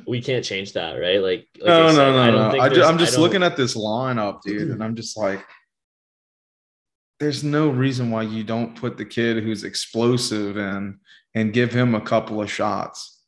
we 0.08 0.22
can't 0.22 0.44
change 0.44 0.74
that, 0.74 0.94
right? 0.94 1.22
Like, 1.22 1.48
like 1.60 1.68
no, 1.68 1.88
I 1.88 1.92
said, 1.92 1.98
no, 1.98 2.32
no, 2.32 2.52
no. 2.52 2.60
I 2.60 2.90
I'm 2.90 2.98
just 2.98 3.18
looking 3.18 3.44
at 3.44 3.56
this 3.56 3.76
lineup, 3.76 4.42
dude, 4.42 4.72
and 4.72 4.84
I'm 4.84 4.96
just 4.96 5.18
like, 5.18 5.46
there's 7.20 7.44
no 7.44 7.70
reason 7.70 8.12
why 8.12 8.24
you 8.24 8.44
don't 8.44 8.76
put 8.76 8.98
the 8.98 9.06
kid 9.06 9.44
who's 9.44 9.64
explosive 9.64 10.58
and 10.58 10.98
and 11.36 11.54
give 11.54 11.72
him 11.72 11.96
a 11.96 12.02
couple 12.02 12.42
of 12.42 12.52
shots 12.52 13.22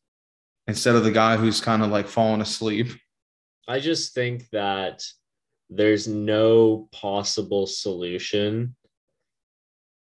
instead 0.67 0.95
of 0.95 1.03
the 1.03 1.11
guy 1.11 1.37
who's 1.37 1.61
kind 1.61 1.81
of 1.81 1.89
like 1.89 2.07
falling 2.07 2.41
asleep. 2.41 2.91
I 3.67 3.79
just 3.79 4.13
think 4.13 4.49
that 4.51 5.03
there's 5.69 6.07
no 6.07 6.87
possible 6.91 7.65
solution 7.65 8.75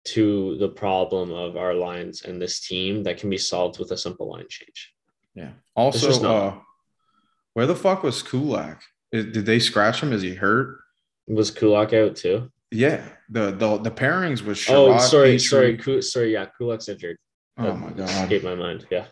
to 0.06 0.56
the 0.58 0.68
problem 0.68 1.32
of 1.32 1.56
our 1.56 1.74
lines 1.74 2.22
and 2.22 2.40
this 2.40 2.60
team 2.60 3.02
that 3.02 3.18
can 3.18 3.30
be 3.30 3.38
solved 3.38 3.78
with 3.78 3.90
a 3.90 3.98
simple 3.98 4.30
line 4.30 4.46
change. 4.48 4.94
Yeah. 5.34 5.50
Also, 5.74 6.26
uh, 6.26 6.54
where 7.52 7.66
the 7.66 7.76
fuck 7.76 8.02
was 8.02 8.22
Kulak? 8.22 8.82
Did 9.12 9.46
they 9.46 9.58
scratch 9.58 10.02
him? 10.02 10.12
Is 10.12 10.22
he 10.22 10.34
hurt? 10.34 10.78
Was 11.28 11.50
Kulak 11.50 11.92
out 11.92 12.16
too? 12.16 12.50
Yeah. 12.70 13.06
The 13.28 13.50
the 13.50 13.78
the 13.78 13.90
pairings 13.90 14.42
was 14.42 14.68
oh, 14.68 14.88
Sherrod, 14.88 15.00
sorry, 15.00 15.36
Petry- 15.36 15.40
sorry, 15.40 15.76
Ku- 15.76 16.02
sorry. 16.02 16.32
Yeah, 16.32 16.46
Kulak's 16.58 16.88
injured. 16.88 17.18
Oh 17.58 17.74
my 17.74 17.90
god. 17.90 18.08
escaped 18.08 18.44
my 18.44 18.54
mind. 18.54 18.86
Yeah, 18.90 19.06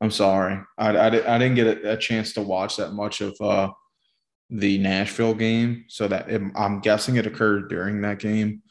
I'm 0.00 0.10
sorry. 0.10 0.60
I, 0.76 0.90
I, 0.90 1.06
I 1.06 1.38
didn't 1.38 1.54
get 1.54 1.66
a, 1.66 1.92
a, 1.92 1.96
chance 1.96 2.32
to 2.34 2.42
watch 2.42 2.76
that 2.76 2.92
much 2.92 3.20
of 3.20 3.34
uh, 3.40 3.70
the 4.50 4.76
Nashville 4.78 5.34
game, 5.34 5.84
so 5.88 6.08
that 6.08 6.28
it, 6.28 6.42
I'm 6.54 6.80
guessing 6.80 7.16
it 7.16 7.26
occurred 7.26 7.68
during 7.68 8.02
that 8.02 8.18
game. 8.18 8.62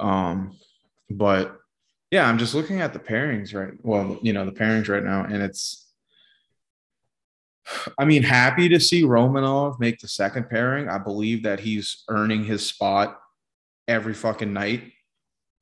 Um, 0.00 0.58
but 1.10 1.58
yeah, 2.10 2.28
I'm 2.28 2.38
just 2.38 2.54
looking 2.54 2.80
at 2.80 2.92
the 2.92 2.98
pairings 2.98 3.54
right. 3.54 3.74
Well, 3.82 4.18
you 4.22 4.32
know 4.32 4.44
the 4.44 4.52
pairings 4.52 4.88
right 4.88 5.02
now, 5.02 5.24
and 5.24 5.42
it's. 5.42 5.80
I 7.98 8.04
mean, 8.04 8.22
happy 8.22 8.68
to 8.68 8.78
see 8.78 9.02
Romanov 9.02 9.80
make 9.80 9.98
the 9.98 10.06
second 10.06 10.50
pairing. 10.50 10.88
I 10.88 10.98
believe 10.98 11.44
that 11.44 11.60
he's 11.60 12.04
earning 12.08 12.44
his 12.44 12.66
spot 12.66 13.18
every 13.88 14.12
fucking 14.14 14.52
night. 14.52 14.92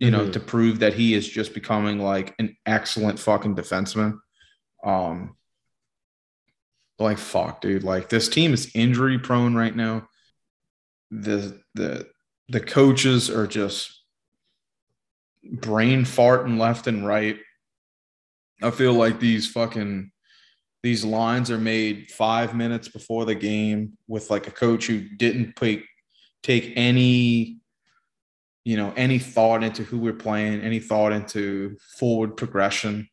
You 0.00 0.10
mm-hmm. 0.10 0.26
know, 0.26 0.30
to 0.32 0.40
prove 0.40 0.80
that 0.80 0.94
he 0.94 1.14
is 1.14 1.28
just 1.28 1.54
becoming 1.54 2.00
like 2.00 2.34
an 2.38 2.56
excellent 2.66 3.20
fucking 3.20 3.54
defenseman. 3.54 4.18
Um, 4.84 5.36
like 6.98 7.18
fuck, 7.18 7.60
dude. 7.60 7.84
Like 7.84 8.08
this 8.08 8.28
team 8.28 8.52
is 8.52 8.70
injury 8.74 9.18
prone 9.18 9.54
right 9.54 9.74
now. 9.74 10.08
The 11.10 11.60
the 11.74 12.08
the 12.48 12.60
coaches 12.60 13.30
are 13.30 13.46
just 13.46 14.01
brain 15.44 16.02
farting 16.02 16.58
left 16.58 16.86
and 16.86 17.06
right. 17.06 17.38
I 18.62 18.70
feel 18.70 18.92
like 18.94 19.18
these 19.18 19.50
fucking 19.50 20.10
these 20.82 21.04
lines 21.04 21.50
are 21.50 21.58
made 21.58 22.10
five 22.10 22.54
minutes 22.54 22.88
before 22.88 23.24
the 23.24 23.34
game 23.34 23.96
with 24.08 24.30
like 24.30 24.46
a 24.46 24.52
coach 24.52 24.86
who 24.86 25.00
didn't 25.00 25.54
take 25.56 25.84
take 26.42 26.72
any 26.76 27.58
you 28.64 28.76
know 28.76 28.92
any 28.96 29.18
thought 29.18 29.62
into 29.62 29.82
who 29.84 29.98
we're 29.98 30.12
playing 30.12 30.60
any 30.60 30.80
thought 30.80 31.12
into 31.12 31.76
forward 31.98 32.36
progression 32.36 33.08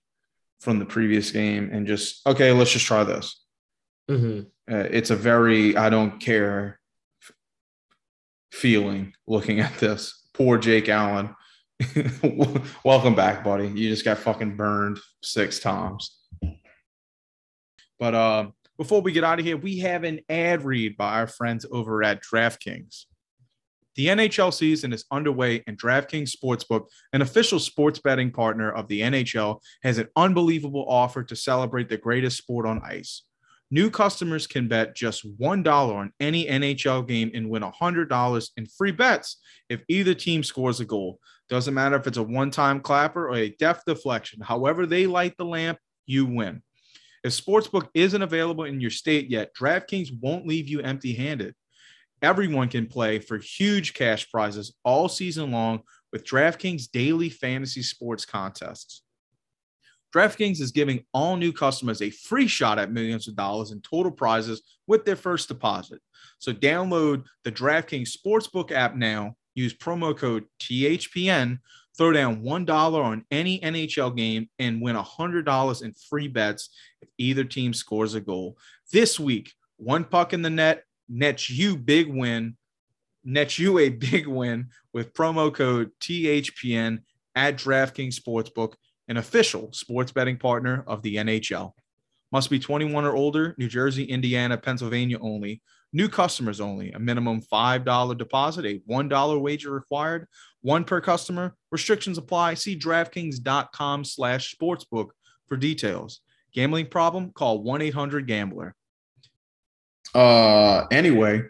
from 0.59 0.79
the 0.79 0.85
previous 0.85 1.31
game 1.31 1.69
and 1.71 1.87
just 1.87 2.25
okay, 2.27 2.51
let's 2.51 2.71
just 2.71 2.85
try 2.85 3.03
this. 3.03 3.43
Mm-hmm. 4.09 4.41
Uh, 4.71 4.87
it's 4.91 5.09
a 5.09 5.15
very 5.15 5.75
I 5.77 5.89
don't 5.89 6.19
care 6.19 6.79
feeling 8.51 9.13
looking 9.27 9.59
at 9.59 9.77
this. 9.79 10.27
Poor 10.33 10.57
Jake 10.57 10.89
Allen. 10.89 11.35
Welcome 12.83 13.15
back, 13.15 13.43
buddy. 13.43 13.67
You 13.67 13.89
just 13.89 14.03
got 14.03 14.17
fucking 14.17 14.55
burned 14.55 14.99
six 15.23 15.59
times. 15.59 16.17
But 17.97 18.15
uh, 18.15 18.47
before 18.77 19.01
we 19.01 19.11
get 19.11 19.23
out 19.23 19.39
of 19.39 19.45
here, 19.45 19.57
we 19.57 19.79
have 19.79 20.03
an 20.03 20.19
ad 20.29 20.63
read 20.63 20.97
by 20.97 21.19
our 21.19 21.27
friends 21.27 21.65
over 21.71 22.03
at 22.03 22.23
DraftKings. 22.23 23.05
The 23.95 24.07
NHL 24.07 24.53
season 24.53 24.93
is 24.93 25.05
underway, 25.11 25.63
and 25.67 25.77
DraftKings 25.77 26.35
Sportsbook, 26.35 26.85
an 27.11 27.21
official 27.21 27.59
sports 27.59 27.99
betting 27.99 28.31
partner 28.31 28.71
of 28.71 28.87
the 28.87 29.01
NHL, 29.01 29.59
has 29.83 29.97
an 29.97 30.07
unbelievable 30.15 30.85
offer 30.87 31.23
to 31.23 31.35
celebrate 31.35 31.89
the 31.89 31.97
greatest 31.97 32.37
sport 32.37 32.65
on 32.65 32.81
ice. 32.83 33.23
New 33.71 33.91
customers 33.91 34.47
can 34.47 34.67
bet 34.67 34.95
just 34.95 35.25
$1 35.39 35.67
on 35.67 36.11
any 36.19 36.45
NHL 36.45 37.07
game 37.07 37.29
and 37.33 37.49
win 37.49 37.61
$100 37.61 38.49
in 38.57 38.65
free 38.65 38.91
bets 38.91 39.37
if 39.69 39.83
either 39.87 40.13
team 40.13 40.43
scores 40.43 40.79
a 40.79 40.85
goal. 40.85 41.19
Doesn't 41.49 41.73
matter 41.73 41.95
if 41.95 42.05
it's 42.05 42.17
a 42.17 42.23
one 42.23 42.51
time 42.51 42.79
clapper 42.79 43.27
or 43.27 43.35
a 43.35 43.49
deft 43.49 43.85
deflection. 43.87 44.41
However, 44.41 44.85
they 44.85 45.07
light 45.07 45.35
the 45.37 45.45
lamp, 45.45 45.79
you 46.05 46.25
win. 46.25 46.61
If 47.23 47.33
Sportsbook 47.33 47.89
isn't 47.93 48.21
available 48.21 48.63
in 48.63 48.79
your 48.79 48.91
state 48.91 49.29
yet, 49.29 49.53
DraftKings 49.55 50.11
won't 50.21 50.47
leave 50.47 50.69
you 50.69 50.79
empty 50.81 51.13
handed. 51.13 51.55
Everyone 52.21 52.67
can 52.67 52.85
play 52.85 53.19
for 53.19 53.37
huge 53.37 53.93
cash 53.93 54.29
prizes 54.29 54.73
all 54.83 55.09
season 55.09 55.51
long 55.51 55.81
with 56.11 56.25
DraftKings 56.25 56.91
daily 56.91 57.29
fantasy 57.29 57.81
sports 57.81 58.25
contests. 58.25 59.03
DraftKings 60.15 60.59
is 60.59 60.71
giving 60.71 61.05
all 61.13 61.35
new 61.35 61.53
customers 61.53 62.01
a 62.01 62.09
free 62.09 62.47
shot 62.47 62.79
at 62.79 62.91
millions 62.91 63.27
of 63.27 63.35
dollars 63.35 63.71
in 63.71 63.81
total 63.81 64.11
prizes 64.11 64.61
with 64.87 65.05
their 65.05 65.15
first 65.15 65.47
deposit. 65.47 66.01
So 66.39 66.51
download 66.51 67.25
the 67.43 67.51
DraftKings 67.51 68.15
Sportsbook 68.17 68.71
app 68.71 68.95
now, 68.95 69.35
use 69.59 69.73
promo 69.73 70.15
code 70.15 70.45
THPN, 70.59 71.59
throw 71.97 72.11
down 72.11 72.43
$1 72.43 72.93
on 72.93 73.25
any 73.29 73.59
NHL 73.59 74.15
game, 74.15 74.49
and 74.57 74.81
win 74.81 74.95
$100 74.95 75.83
in 75.83 75.93
free 76.09 76.27
bets 76.27 76.69
if 77.01 77.09
either 77.17 77.43
team 77.43 77.73
scores 77.73 78.15
a 78.15 78.21
goal. 78.21 78.57
This 78.91 79.19
week, 79.19 79.53
one 79.77 80.03
puck 80.03 80.33
in 80.33 80.41
the 80.41 80.49
net, 80.49 80.83
nets 81.07 81.49
you 81.49 81.77
big 81.77 82.07
win, 82.07 82.55
nets 83.23 83.59
you 83.59 83.79
a 83.79 83.89
big 83.89 84.27
win 84.27 84.69
with 84.93 85.13
promo 85.13 85.53
code 85.53 85.91
THPN 85.99 86.99
at 87.35 87.57
DraftKings 87.57 88.19
Sportsbook, 88.19 88.73
an 89.07 89.17
official 89.17 89.71
sports 89.73 90.11
betting 90.11 90.37
partner 90.37 90.83
of 90.87 91.01
the 91.01 91.15
NHL. 91.15 91.73
Must 92.31 92.49
be 92.49 92.59
21 92.59 93.05
or 93.05 93.15
older, 93.15 93.55
New 93.57 93.67
Jersey, 93.67 94.03
Indiana, 94.03 94.57
Pennsylvania 94.57 95.17
only. 95.19 95.61
New 95.91 96.07
customers 96.07 96.61
only. 96.61 96.91
A 96.91 96.99
minimum 96.99 97.41
$5 97.41 98.17
deposit, 98.17 98.65
a 98.65 98.79
$1 98.89 99.41
wager 99.41 99.71
required, 99.71 100.27
one 100.61 100.83
per 100.83 101.01
customer. 101.01 101.55
Restrictions 101.71 102.17
apply. 102.17 102.53
See 102.55 102.77
DraftKings.com 102.77 104.03
slash 104.03 104.55
sportsbook 104.55 105.09
for 105.47 105.57
details. 105.57 106.21
Gambling 106.53 106.87
problem? 106.87 107.31
Call 107.31 107.63
1-800-GAMBLER. 107.63 108.75
Uh, 110.15 110.85
anyway, 110.91 111.43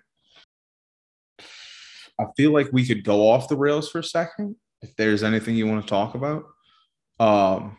I 2.20 2.26
feel 2.36 2.52
like 2.52 2.70
we 2.72 2.86
could 2.86 3.04
go 3.04 3.30
off 3.30 3.48
the 3.48 3.58
rails 3.58 3.90
for 3.90 4.00
a 4.00 4.04
second. 4.04 4.56
If 4.82 4.96
there's 4.96 5.24
anything 5.24 5.56
you 5.56 5.68
want 5.68 5.84
to 5.84 5.90
talk 5.90 6.16
about, 6.16 6.44
um, 7.20 7.78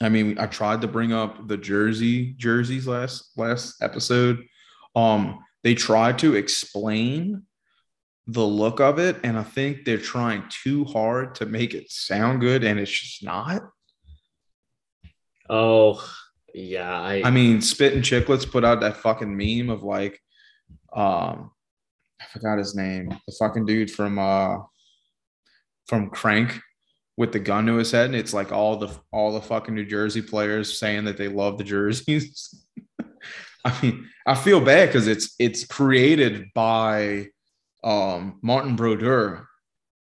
I 0.00 0.08
mean, 0.08 0.38
I 0.38 0.46
tried 0.46 0.82
to 0.82 0.88
bring 0.88 1.12
up 1.12 1.48
the 1.48 1.56
jersey 1.56 2.34
jerseys 2.34 2.86
last 2.86 3.30
last 3.36 3.82
episode. 3.82 4.44
Um, 4.96 5.44
they 5.62 5.74
try 5.74 6.12
to 6.14 6.34
explain 6.34 7.42
the 8.26 8.44
look 8.44 8.80
of 8.80 8.98
it, 8.98 9.18
and 9.22 9.38
I 9.38 9.44
think 9.44 9.84
they're 9.84 9.98
trying 9.98 10.44
too 10.64 10.84
hard 10.84 11.36
to 11.36 11.46
make 11.46 11.74
it 11.74 11.90
sound 11.90 12.40
good, 12.40 12.64
and 12.64 12.80
it's 12.80 12.90
just 12.90 13.22
not. 13.22 13.62
Oh, 15.48 16.04
yeah, 16.52 17.00
I 17.00 17.22
I 17.24 17.30
mean, 17.30 17.60
Spittin' 17.60 18.02
Chiclets 18.02 18.50
put 18.50 18.64
out 18.64 18.80
that 18.80 18.96
fucking 18.96 19.36
meme 19.36 19.70
of 19.70 19.84
like, 19.84 20.20
um, 20.92 21.52
I 22.20 22.24
forgot 22.32 22.58
his 22.58 22.74
name, 22.74 23.10
the 23.26 23.34
fucking 23.38 23.66
dude 23.66 23.90
from 23.90 24.18
uh 24.18 24.58
from 25.86 26.10
Crank 26.10 26.58
with 27.16 27.32
the 27.32 27.38
gun 27.38 27.66
to 27.66 27.74
his 27.74 27.92
head, 27.92 28.06
and 28.06 28.16
it's 28.16 28.34
like 28.34 28.50
all 28.50 28.76
the 28.76 28.90
all 29.12 29.32
the 29.32 29.40
fucking 29.40 29.74
New 29.74 29.84
Jersey 29.84 30.22
players 30.22 30.78
saying 30.78 31.04
that 31.04 31.16
they 31.16 31.28
love 31.28 31.58
the 31.58 31.64
jerseys. 31.64 32.64
I 33.66 33.82
mean, 33.82 34.08
I 34.26 34.34
feel 34.34 34.60
bad 34.60 34.88
because 34.88 35.06
it's 35.06 35.34
it's 35.38 35.64
created 35.64 36.48
by 36.54 37.26
um 37.84 38.38
Martin 38.42 38.76
Brodeur, 38.76 39.48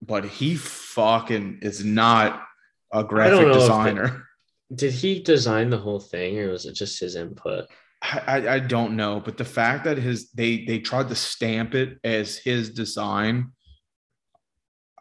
but 0.01 0.25
he 0.25 0.55
fucking 0.55 1.59
is 1.61 1.83
not 1.83 2.43
a 2.91 3.03
graphic 3.03 3.51
designer 3.51 4.25
did 4.73 4.93
he 4.93 5.21
design 5.21 5.69
the 5.69 5.77
whole 5.77 5.99
thing 5.99 6.39
or 6.39 6.49
was 6.49 6.65
it 6.65 6.73
just 6.73 6.99
his 6.99 7.15
input? 7.15 7.67
I, 8.01 8.47
I 8.47 8.59
don't 8.59 8.95
know, 8.95 9.19
but 9.19 9.37
the 9.37 9.45
fact 9.45 9.85
that 9.85 9.97
his 9.97 10.29
they 10.31 10.63
they 10.65 10.79
tried 10.79 11.09
to 11.09 11.15
stamp 11.15 11.73
it 11.73 11.97
as 12.03 12.37
his 12.37 12.69
design, 12.69 13.51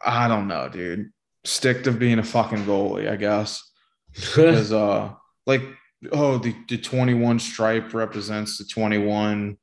I 0.03 0.27
don't 0.27 0.47
know, 0.47 0.69
dude. 0.69 1.11
Stick 1.43 1.83
to 1.83 1.91
being 1.91 2.17
a 2.17 2.23
fucking 2.23 2.65
goalie, 2.65 3.09
I 3.09 3.15
guess. 3.15 3.61
Because 4.15 4.71
uh 4.71 5.11
like 5.45 5.61
oh 6.11 6.37
the, 6.37 6.55
the 6.69 6.77
21 6.77 7.39
stripe 7.39 7.93
represents 7.93 8.57
the 8.57 8.65
21 8.65 9.57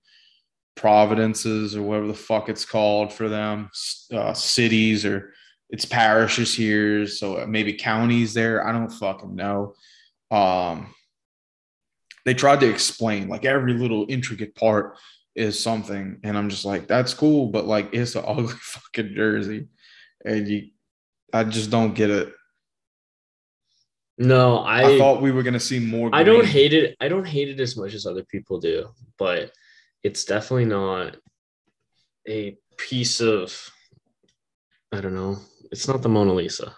providences 0.75 1.77
or 1.77 1.83
whatever 1.83 2.07
the 2.07 2.15
fuck 2.15 2.49
it's 2.49 2.65
called 2.65 3.13
for 3.13 3.29
them, 3.29 3.71
uh, 4.13 4.33
cities 4.33 5.05
or 5.05 5.33
it's 5.71 5.85
parishes 5.85 6.55
here, 6.55 7.07
so 7.07 7.47
maybe 7.47 7.73
counties 7.73 8.35
there. 8.35 8.67
I 8.67 8.73
don't 8.73 8.91
fucking 8.91 9.35
know 9.35 9.75
um, 10.33 10.95
they 12.25 12.35
tried 12.35 12.61
to 12.61 12.71
explain 12.71 13.29
like 13.29 13.45
every 13.45 13.75
little 13.75 14.07
intricate 14.09 14.55
part 14.55 14.97
is 15.37 15.61
something, 15.61 16.19
and 16.25 16.37
I'm 16.37 16.49
just 16.49 16.65
like, 16.65 16.89
that's 16.89 17.15
cool, 17.15 17.49
but 17.49 17.67
like 17.67 17.91
it's 17.93 18.17
an 18.17 18.25
ugly 18.27 18.55
fucking 18.59 19.15
jersey, 19.15 19.69
and 20.25 20.49
you, 20.49 20.69
I 21.33 21.45
just 21.45 21.71
don't 21.71 21.95
get 21.95 22.11
it. 22.11 22.33
No, 24.19 24.59
I, 24.59 24.95
I 24.95 24.99
thought 24.99 25.23
we 25.23 25.33
were 25.33 25.43
gonna 25.43 25.61
see 25.61 25.79
more. 25.79 26.11
Green. 26.11 26.21
I 26.21 26.25
don't 26.25 26.45
hate 26.45 26.73
it. 26.73 26.97
I 27.01 27.09
don't 27.09 27.27
hate 27.27 27.49
it 27.49 27.61
as 27.61 27.77
much 27.77 27.95
as 27.95 28.07
other 28.07 28.25
people 28.25 28.61
do, 28.61 28.89
but 29.19 29.53
it's 30.03 30.25
definitely 30.25 30.67
not 30.67 31.17
a 32.29 32.57
piece 32.77 33.21
of. 33.21 33.71
I 34.93 35.01
don't 35.01 35.15
know. 35.15 35.39
It's 35.71 35.89
not 35.89 36.03
the 36.03 36.09
Mona 36.09 36.35
Lisa. 36.35 36.75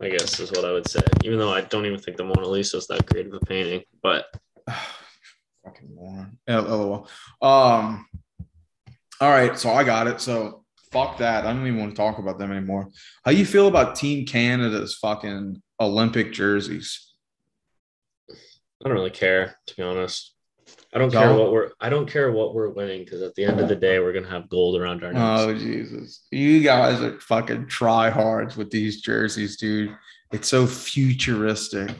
I 0.00 0.08
guess 0.08 0.38
is 0.40 0.50
what 0.50 0.64
I 0.64 0.72
would 0.72 0.88
say. 0.88 1.00
Even 1.24 1.38
though 1.38 1.52
I 1.52 1.60
don't 1.60 1.86
even 1.86 1.98
think 1.98 2.16
the 2.16 2.24
Mona 2.24 2.46
Lisa 2.46 2.76
is 2.76 2.86
that 2.88 3.06
great 3.06 3.26
of 3.26 3.34
a 3.34 3.40
painting, 3.40 3.82
but 4.02 4.26
fucking 5.64 5.94
moron. 5.94 6.38
LOL. 6.48 7.08
Um. 7.40 8.06
All 9.20 9.30
right, 9.30 9.56
so 9.56 9.70
I 9.70 9.84
got 9.84 10.08
it. 10.08 10.20
So 10.20 10.64
fuck 10.92 11.18
that. 11.18 11.46
I 11.46 11.52
don't 11.52 11.66
even 11.66 11.80
want 11.80 11.92
to 11.92 11.96
talk 11.96 12.18
about 12.18 12.38
them 12.38 12.52
anymore. 12.52 12.88
How 13.24 13.30
you 13.30 13.46
feel 13.46 13.68
about 13.68 13.96
Team 13.96 14.26
Canada's 14.26 14.96
fucking 14.96 15.62
Olympic 15.82 16.32
jerseys? 16.32 17.12
I 18.30 18.88
don't 18.88 18.94
really 18.94 19.10
care, 19.10 19.56
to 19.66 19.76
be 19.76 19.82
honest. 19.82 20.34
I 20.94 20.98
don't 20.98 21.10
care 21.10 21.34
what 21.34 21.52
we're 21.52 21.70
I 21.80 21.88
don't 21.88 22.10
care 22.10 22.32
what 22.32 22.54
we're 22.54 22.68
winning 22.68 23.04
because 23.04 23.22
at 23.22 23.34
the 23.34 23.44
end 23.44 23.60
of 23.60 23.68
the 23.68 23.76
day 23.76 23.98
we're 23.98 24.12
gonna 24.12 24.28
have 24.28 24.48
gold 24.50 24.78
around 24.78 25.02
our 25.02 25.10
oh, 25.10 25.12
necks. 25.12 25.42
Oh 25.42 25.54
Jesus! 25.54 26.26
You 26.30 26.62
guys 26.62 27.00
are 27.00 27.18
fucking 27.18 27.66
tryhards 27.66 28.56
with 28.56 28.70
these 28.70 29.00
jerseys, 29.00 29.56
dude. 29.56 29.96
It's 30.32 30.48
so 30.48 30.66
futuristic, 30.66 31.90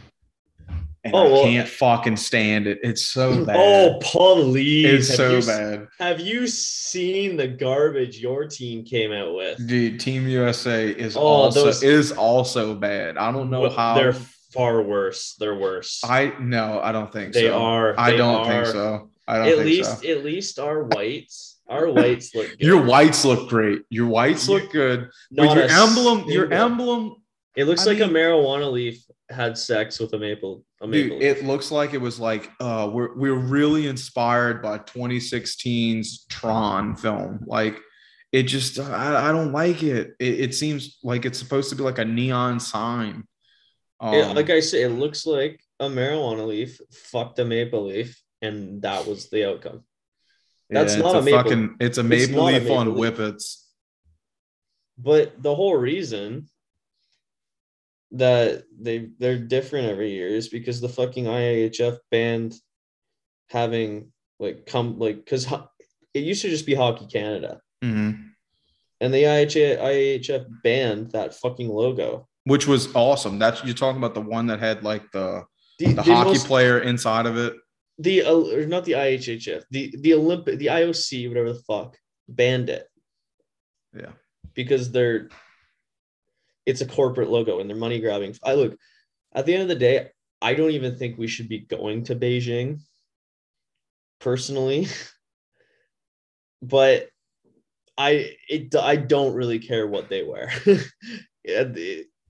and 1.04 1.14
Oh, 1.14 1.18
I 1.18 1.30
well- 1.32 1.42
can't 1.44 1.68
fucking 1.68 2.16
stand 2.16 2.66
it. 2.66 2.78
It's 2.82 3.06
so 3.06 3.44
bad. 3.46 3.56
Oh, 3.58 3.98
please! 4.00 4.86
it's 4.86 5.08
Have 5.08 5.16
so 5.16 5.36
you 5.38 5.46
bad, 5.46 5.88
Have 5.98 6.20
you 6.20 6.46
seen 6.46 7.36
the 7.36 7.48
garbage 7.48 8.18
your 8.18 8.46
team 8.46 8.84
came 8.84 9.12
out 9.12 9.34
with? 9.34 9.66
dude. 9.66 10.00
Team 10.00 10.26
USA 10.28 10.88
is 10.90 11.16
Oh, 11.16 11.20
also 11.20 11.64
those- 11.66 11.82
is 11.82 12.12
also 12.12 12.74
bad. 12.74 13.16
I 13.16 13.32
don't 13.32 13.50
know 13.50 13.68
how. 13.68 13.94
they're 13.94 14.12
far 14.52 14.82
worse. 14.82 15.34
They're 15.38 15.58
worse. 15.58 16.00
I 16.04 16.32
no, 16.40 16.78
I 16.82 16.92
don't 16.92 17.12
think 17.12 17.32
They 17.32 17.46
so. 17.46 17.58
are. 17.58 17.94
I 17.98 18.16
don't 18.16 18.46
think 18.46 18.66
so. 18.66 19.08
I 19.26 19.38
don't 19.38 19.46
at 19.48 19.54
think 19.54 19.66
least, 19.66 20.02
so. 20.02 20.08
at 20.10 20.24
least 20.24 20.58
our 20.58 20.82
whites, 20.84 21.60
our 21.68 21.88
whites 21.88 22.34
look 22.34 22.48
good. 22.50 22.60
Your 22.60 22.82
whites 22.82 23.24
look 23.24 23.48
great. 23.48 23.82
Your 23.88 24.06
whites 24.08 24.48
look 24.48 24.70
good. 24.72 25.08
Not 25.30 25.48
But 25.48 25.56
your 25.56 25.66
emblem, 25.68 26.24
your 26.28 26.52
emblem 26.52 27.16
It 27.56 27.64
looks 27.66 27.86
I 27.86 27.92
like 27.92 28.00
a 28.00 28.04
marijuana 28.12 28.70
leaf 28.70 29.02
had 29.32 29.56
sex 29.58 29.98
with 29.98 30.12
a 30.12 30.18
maple. 30.18 30.64
A 30.80 30.86
maple 30.86 31.18
Dude, 31.18 31.22
it 31.22 31.44
looks 31.44 31.70
like 31.70 31.94
it 31.94 32.00
was 32.00 32.20
like 32.20 32.50
uh 32.60 32.90
we're 32.92 33.16
we're 33.16 33.34
really 33.34 33.86
inspired 33.88 34.62
by 34.62 34.78
2016's 34.78 36.26
Tron 36.26 36.94
film. 36.96 37.40
Like 37.46 37.78
it 38.32 38.44
just 38.44 38.78
I, 38.78 39.28
I 39.28 39.32
don't 39.32 39.52
like 39.52 39.82
it. 39.82 40.14
it. 40.18 40.40
It 40.40 40.54
seems 40.54 40.98
like 41.02 41.24
it's 41.24 41.38
supposed 41.38 41.70
to 41.70 41.76
be 41.76 41.82
like 41.82 41.98
a 41.98 42.04
neon 42.04 42.60
sign. 42.60 43.24
Um, 44.00 44.14
It- 44.14 44.34
like 44.36 44.50
I 44.50 44.60
said, 44.60 44.90
it 44.90 44.94
looks 44.94 45.26
like 45.26 45.60
a 45.80 45.86
marijuana 45.88 46.46
leaf 46.46 46.80
fucked 46.90 47.38
a 47.40 47.44
maple 47.44 47.86
leaf, 47.86 48.20
and 48.40 48.82
that 48.82 49.06
was 49.06 49.28
the 49.30 49.48
outcome. 49.48 49.84
that's 50.70 50.94
it's 50.94 51.02
not 51.02 51.14
a 51.16 51.18
a 51.18 51.22
maple- 51.22 51.42
fucking 51.42 51.76
it's 51.80 51.98
a 51.98 52.00
it's 52.00 52.08
maple 52.28 52.48
a 52.48 52.58
leaf 52.58 52.70
on 52.70 52.94
leaf. 52.94 53.14
whippets. 53.14 53.58
But 54.98 55.42
the 55.42 55.54
whole 55.54 55.76
reason 55.76 56.48
that 58.12 58.64
they 58.78 59.08
they're 59.18 59.38
different 59.38 59.88
every 59.88 60.10
year 60.12 60.28
is 60.28 60.48
because 60.48 60.80
the 60.80 60.88
fucking 60.88 61.24
IIHF 61.24 61.98
banned 62.10 62.54
having 63.50 64.12
like 64.38 64.66
come 64.66 64.98
like 64.98 65.16
because 65.16 65.46
it 66.14 66.20
used 66.24 66.42
to 66.42 66.50
just 66.50 66.66
be 66.66 66.74
Hockey 66.74 67.06
Canada, 67.06 67.60
Mhm. 67.82 68.30
and 69.00 69.14
the 69.14 69.22
IIHF 69.24 70.46
banned 70.62 71.12
that 71.12 71.34
fucking 71.34 71.68
logo. 71.68 72.28
Which 72.44 72.66
was 72.66 72.94
awesome. 72.94 73.38
That's 73.38 73.64
you're 73.64 73.74
talking 73.74 73.98
about 73.98 74.14
the 74.14 74.20
one 74.20 74.46
that 74.48 74.58
had 74.58 74.82
like 74.82 75.10
the 75.12 75.44
The, 75.78 75.86
the 75.88 75.92
the 75.94 76.02
hockey 76.02 76.30
most- 76.30 76.46
player 76.46 76.80
inside 76.80 77.26
of 77.26 77.36
it. 77.38 77.54
the 77.98 78.22
uh, 78.22 78.66
not 78.66 78.84
the 78.84 78.92
IIHF, 78.92 79.62
the 79.70 79.94
the 80.00 80.14
Olympic, 80.14 80.58
the 80.58 80.66
IOC, 80.66 81.28
whatever 81.28 81.52
the 81.52 81.62
fuck, 81.66 81.96
banned 82.28 82.68
it 82.68 82.88
Yeah. 83.96 84.12
because 84.54 84.90
they're 84.90 85.28
it's 86.66 86.80
a 86.80 86.86
corporate 86.86 87.30
logo 87.30 87.60
and 87.60 87.68
they're 87.68 87.76
money 87.76 88.00
grabbing. 88.00 88.36
I 88.42 88.54
look 88.54 88.76
at 89.34 89.46
the 89.46 89.54
end 89.54 89.62
of 89.62 89.68
the 89.68 89.74
day, 89.74 90.08
I 90.40 90.54
don't 90.54 90.70
even 90.72 90.96
think 90.96 91.18
we 91.18 91.28
should 91.28 91.48
be 91.48 91.60
going 91.60 92.04
to 92.04 92.16
Beijing 92.16 92.80
personally, 94.20 94.88
but 96.62 97.08
I 97.98 98.36
it 98.48 98.74
I 98.74 98.96
don't 98.96 99.34
really 99.34 99.58
care 99.58 99.86
what 99.86 100.08
they 100.08 100.22
wear. 100.22 100.50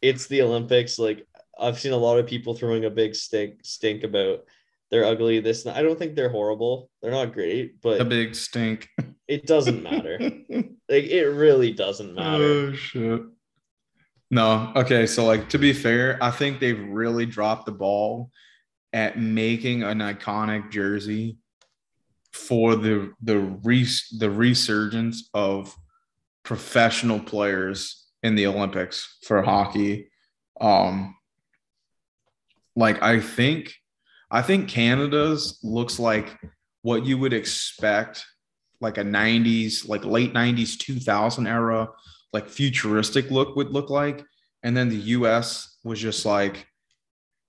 It's 0.04 0.26
the 0.26 0.42
Olympics. 0.42 0.98
Like 0.98 1.26
I've 1.58 1.78
seen 1.78 1.92
a 1.92 1.96
lot 1.96 2.18
of 2.18 2.26
people 2.26 2.54
throwing 2.54 2.86
a 2.86 2.90
big 2.90 3.14
stink 3.14 3.60
stink 3.62 4.02
about 4.02 4.44
they're 4.90 5.04
ugly. 5.04 5.40
This 5.40 5.66
I 5.66 5.82
don't 5.82 5.98
think 5.98 6.14
they're 6.14 6.28
horrible. 6.28 6.90
They're 7.00 7.12
not 7.12 7.32
great, 7.32 7.80
but 7.80 8.00
A 8.00 8.04
big 8.04 8.34
stink. 8.34 8.88
it 9.28 9.46
doesn't 9.46 9.82
matter. 9.82 10.18
like 10.88 11.04
it 11.04 11.26
really 11.26 11.72
doesn't 11.72 12.14
matter. 12.14 12.44
Oh 12.44 12.72
shit. 12.72 13.22
No, 14.32 14.72
okay. 14.74 15.04
So 15.04 15.26
like 15.26 15.50
to 15.50 15.58
be 15.58 15.74
fair, 15.74 16.18
I 16.22 16.30
think 16.30 16.58
they've 16.58 16.88
really 16.88 17.26
dropped 17.26 17.66
the 17.66 17.72
ball 17.72 18.30
at 18.94 19.18
making 19.18 19.82
an 19.82 19.98
iconic 19.98 20.70
jersey 20.70 21.36
for 22.32 22.74
the 22.74 23.12
the 23.20 23.38
res, 23.38 24.08
the 24.18 24.30
resurgence 24.30 25.28
of 25.34 25.76
professional 26.44 27.20
players 27.20 28.06
in 28.22 28.34
the 28.34 28.46
Olympics 28.46 29.18
for 29.22 29.42
hockey. 29.42 30.10
Um 30.62 31.14
like 32.74 33.02
I 33.02 33.20
think 33.20 33.74
I 34.30 34.40
think 34.40 34.66
Canada's 34.66 35.58
looks 35.62 35.98
like 35.98 36.40
what 36.80 37.04
you 37.04 37.18
would 37.18 37.34
expect 37.34 38.24
like 38.80 38.96
a 38.96 39.04
90s 39.04 39.86
like 39.86 40.06
late 40.06 40.32
90s 40.32 40.78
2000 40.78 41.46
era 41.46 41.86
like 42.32 42.48
futuristic 42.48 43.30
look 43.30 43.56
would 43.56 43.70
look 43.70 43.90
like. 43.90 44.24
And 44.62 44.76
then 44.76 44.88
the 44.88 44.96
US 44.96 45.76
was 45.84 46.00
just 46.00 46.24
like 46.24 46.66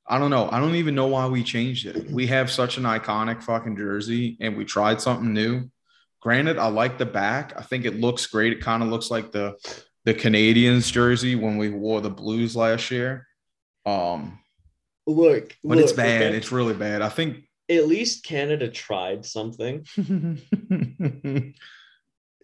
I 0.06 0.20
don't 0.20 0.32
know. 0.32 0.50
I 0.52 0.60
don't 0.60 0.76
even 0.76 0.96
know 0.96 1.08
why 1.08 1.28
we 1.28 1.44
changed 1.44 1.86
it. 1.86 2.12
We 2.12 2.28
have 2.28 2.52
such 2.52 2.78
an 2.78 2.84
iconic 2.84 3.42
fucking 3.42 3.78
jersey 3.78 4.38
and 4.42 4.58
we 4.58 4.66
tried 4.66 5.00
something 5.00 5.32
new. 5.32 5.70
Granted 6.22 6.58
I 6.58 6.68
like 6.68 6.98
the 6.98 7.06
back. 7.06 7.54
I 7.58 7.62
think 7.62 7.86
it 7.86 8.00
looks 8.00 8.28
great. 8.28 8.52
It 8.54 8.62
kind 8.62 8.84
of 8.84 8.90
looks 8.90 9.10
like 9.10 9.32
the 9.32 9.56
the 10.06 10.14
Canadiens 10.14 10.92
jersey 10.92 11.36
when 11.36 11.58
we 11.58 11.70
wore 11.70 12.02
the 12.02 12.10
blues 12.10 12.56
last 12.56 12.92
year. 12.92 13.28
Um 13.86 14.40
Look, 15.06 15.58
but 15.66 15.80
it's 15.80 15.92
bad 15.92 16.22
okay? 16.22 16.38
it's 16.38 16.52
really 16.52 16.74
bad. 16.74 17.02
I 17.02 17.10
think 17.10 17.44
at 17.70 17.88
least 17.88 18.24
Canada 18.26 18.70
tried 18.70 19.26
something. 19.26 19.86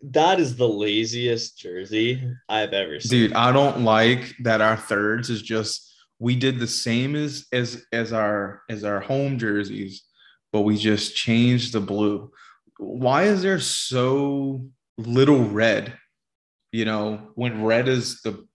That 0.01 0.39
is 0.39 0.55
the 0.55 0.67
laziest 0.67 1.57
jersey 1.57 2.23
I've 2.47 2.73
ever 2.73 2.99
seen. 2.99 3.09
dude 3.27 3.33
i 3.33 3.51
don't 3.51 3.81
like 3.83 4.33
that 4.43 4.61
our 4.61 4.77
thirds 4.77 5.29
is 5.29 5.41
just 5.41 5.91
we 6.19 6.35
did 6.35 6.59
the 6.59 6.67
same 6.67 7.15
as 7.15 7.45
as 7.51 7.85
as 7.91 8.13
our 8.13 8.61
as 8.69 8.83
our 8.83 8.99
home 9.01 9.37
jerseys 9.37 10.03
but 10.53 10.61
we 10.61 10.77
just 10.77 11.15
changed 11.15 11.73
the 11.73 11.81
blue 11.81 12.31
why 12.77 13.23
is 13.23 13.41
there 13.41 13.59
so 13.59 14.65
little 14.97 15.43
red 15.43 15.93
you 16.71 16.85
know 16.85 17.31
when 17.35 17.63
red 17.63 17.87
is 17.89 18.21
the 18.21 18.45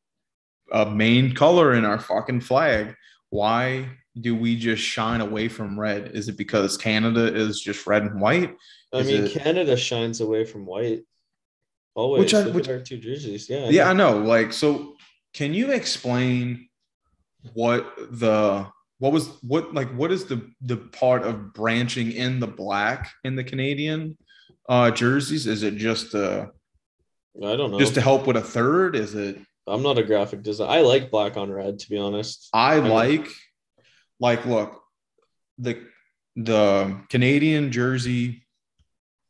uh, 0.72 0.87
main 0.87 1.35
color 1.35 1.74
in 1.74 1.85
our 1.85 1.98
fucking 2.00 2.40
flag 2.40 2.94
why 3.30 3.88
do 4.20 4.35
we 4.35 4.57
just 4.57 4.83
shine 4.83 5.20
away 5.20 5.48
from 5.48 5.78
red 5.78 6.12
is 6.14 6.28
it 6.28 6.38
because 6.38 6.76
canada 6.78 7.35
is 7.35 7.61
just 7.61 7.87
red 7.87 8.02
and 8.02 8.18
white 8.20 8.54
I 8.94 8.98
is 8.98 9.09
mean, 9.09 9.24
it- 9.24 9.33
Canada 9.33 9.76
shines 9.76 10.20
away 10.20 10.44
from 10.44 10.64
white. 10.66 11.02
Always. 11.94 12.20
Which 12.20 12.35
I- 12.35 12.48
which- 12.48 12.68
our 12.68 12.80
two 12.80 12.98
jerseys. 12.98 13.48
Yeah. 13.48 13.68
yeah 13.68 13.88
i 13.90 13.92
know 13.92 14.18
like 14.18 14.52
so 14.52 14.96
can 15.33 15.54
you 15.54 15.70
explain 15.72 16.68
what 17.52 17.87
the 18.11 18.66
what 18.98 19.12
was 19.12 19.28
what 19.42 19.74
like 19.74 19.90
what 19.94 20.11
is 20.11 20.24
the 20.26 20.50
the 20.62 20.76
part 20.76 21.22
of 21.22 21.52
branching 21.52 22.12
in 22.12 22.40
the 22.40 22.46
black 22.46 23.11
in 23.24 23.37
the 23.37 23.44
canadian 23.44 24.16
uh 24.68 24.90
jerseys 24.90 25.46
is 25.46 25.62
it 25.62 25.76
just 25.76 26.14
uh 26.14 26.46
I 27.42 27.57
don't 27.57 27.72
know. 27.72 27.78
just 27.80 27.94
to 27.94 28.00
help 28.00 28.26
with 28.28 28.37
a 28.37 28.40
third 28.42 28.94
is 28.96 29.14
it 29.14 29.38
I'm 29.66 29.83
not 29.83 29.96
a 29.98 30.02
graphic 30.04 30.42
designer. 30.42 30.70
I 30.70 30.80
like 30.83 31.11
black 31.11 31.37
on 31.38 31.50
red, 31.50 31.78
to 31.80 31.88
be 31.90 31.98
honest. 31.98 32.48
i 32.52 32.74
I- 32.74 32.78
like 32.78 33.26
like 34.20 34.44
look 34.46 34.80
the 35.59 35.83
the 36.37 37.00
canadian 37.09 37.70
jersey 37.72 38.46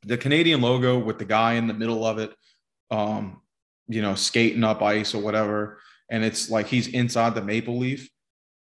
the 0.02 0.16
canadian 0.18 0.60
logo 0.60 0.98
with 0.98 1.18
the 1.18 1.24
guy 1.24 1.54
in 1.54 1.66
the 1.66 1.74
middle 1.74 2.04
of 2.06 2.18
it 2.18 2.32
um 2.90 3.40
you 3.88 4.02
know 4.02 4.14
skating 4.14 4.64
up 4.64 4.82
ice 4.82 5.14
or 5.14 5.22
whatever 5.22 5.78
and 6.10 6.24
it's 6.24 6.50
like 6.50 6.66
he's 6.66 6.88
inside 6.88 7.34
the 7.34 7.42
maple 7.42 7.78
leaf 7.78 8.08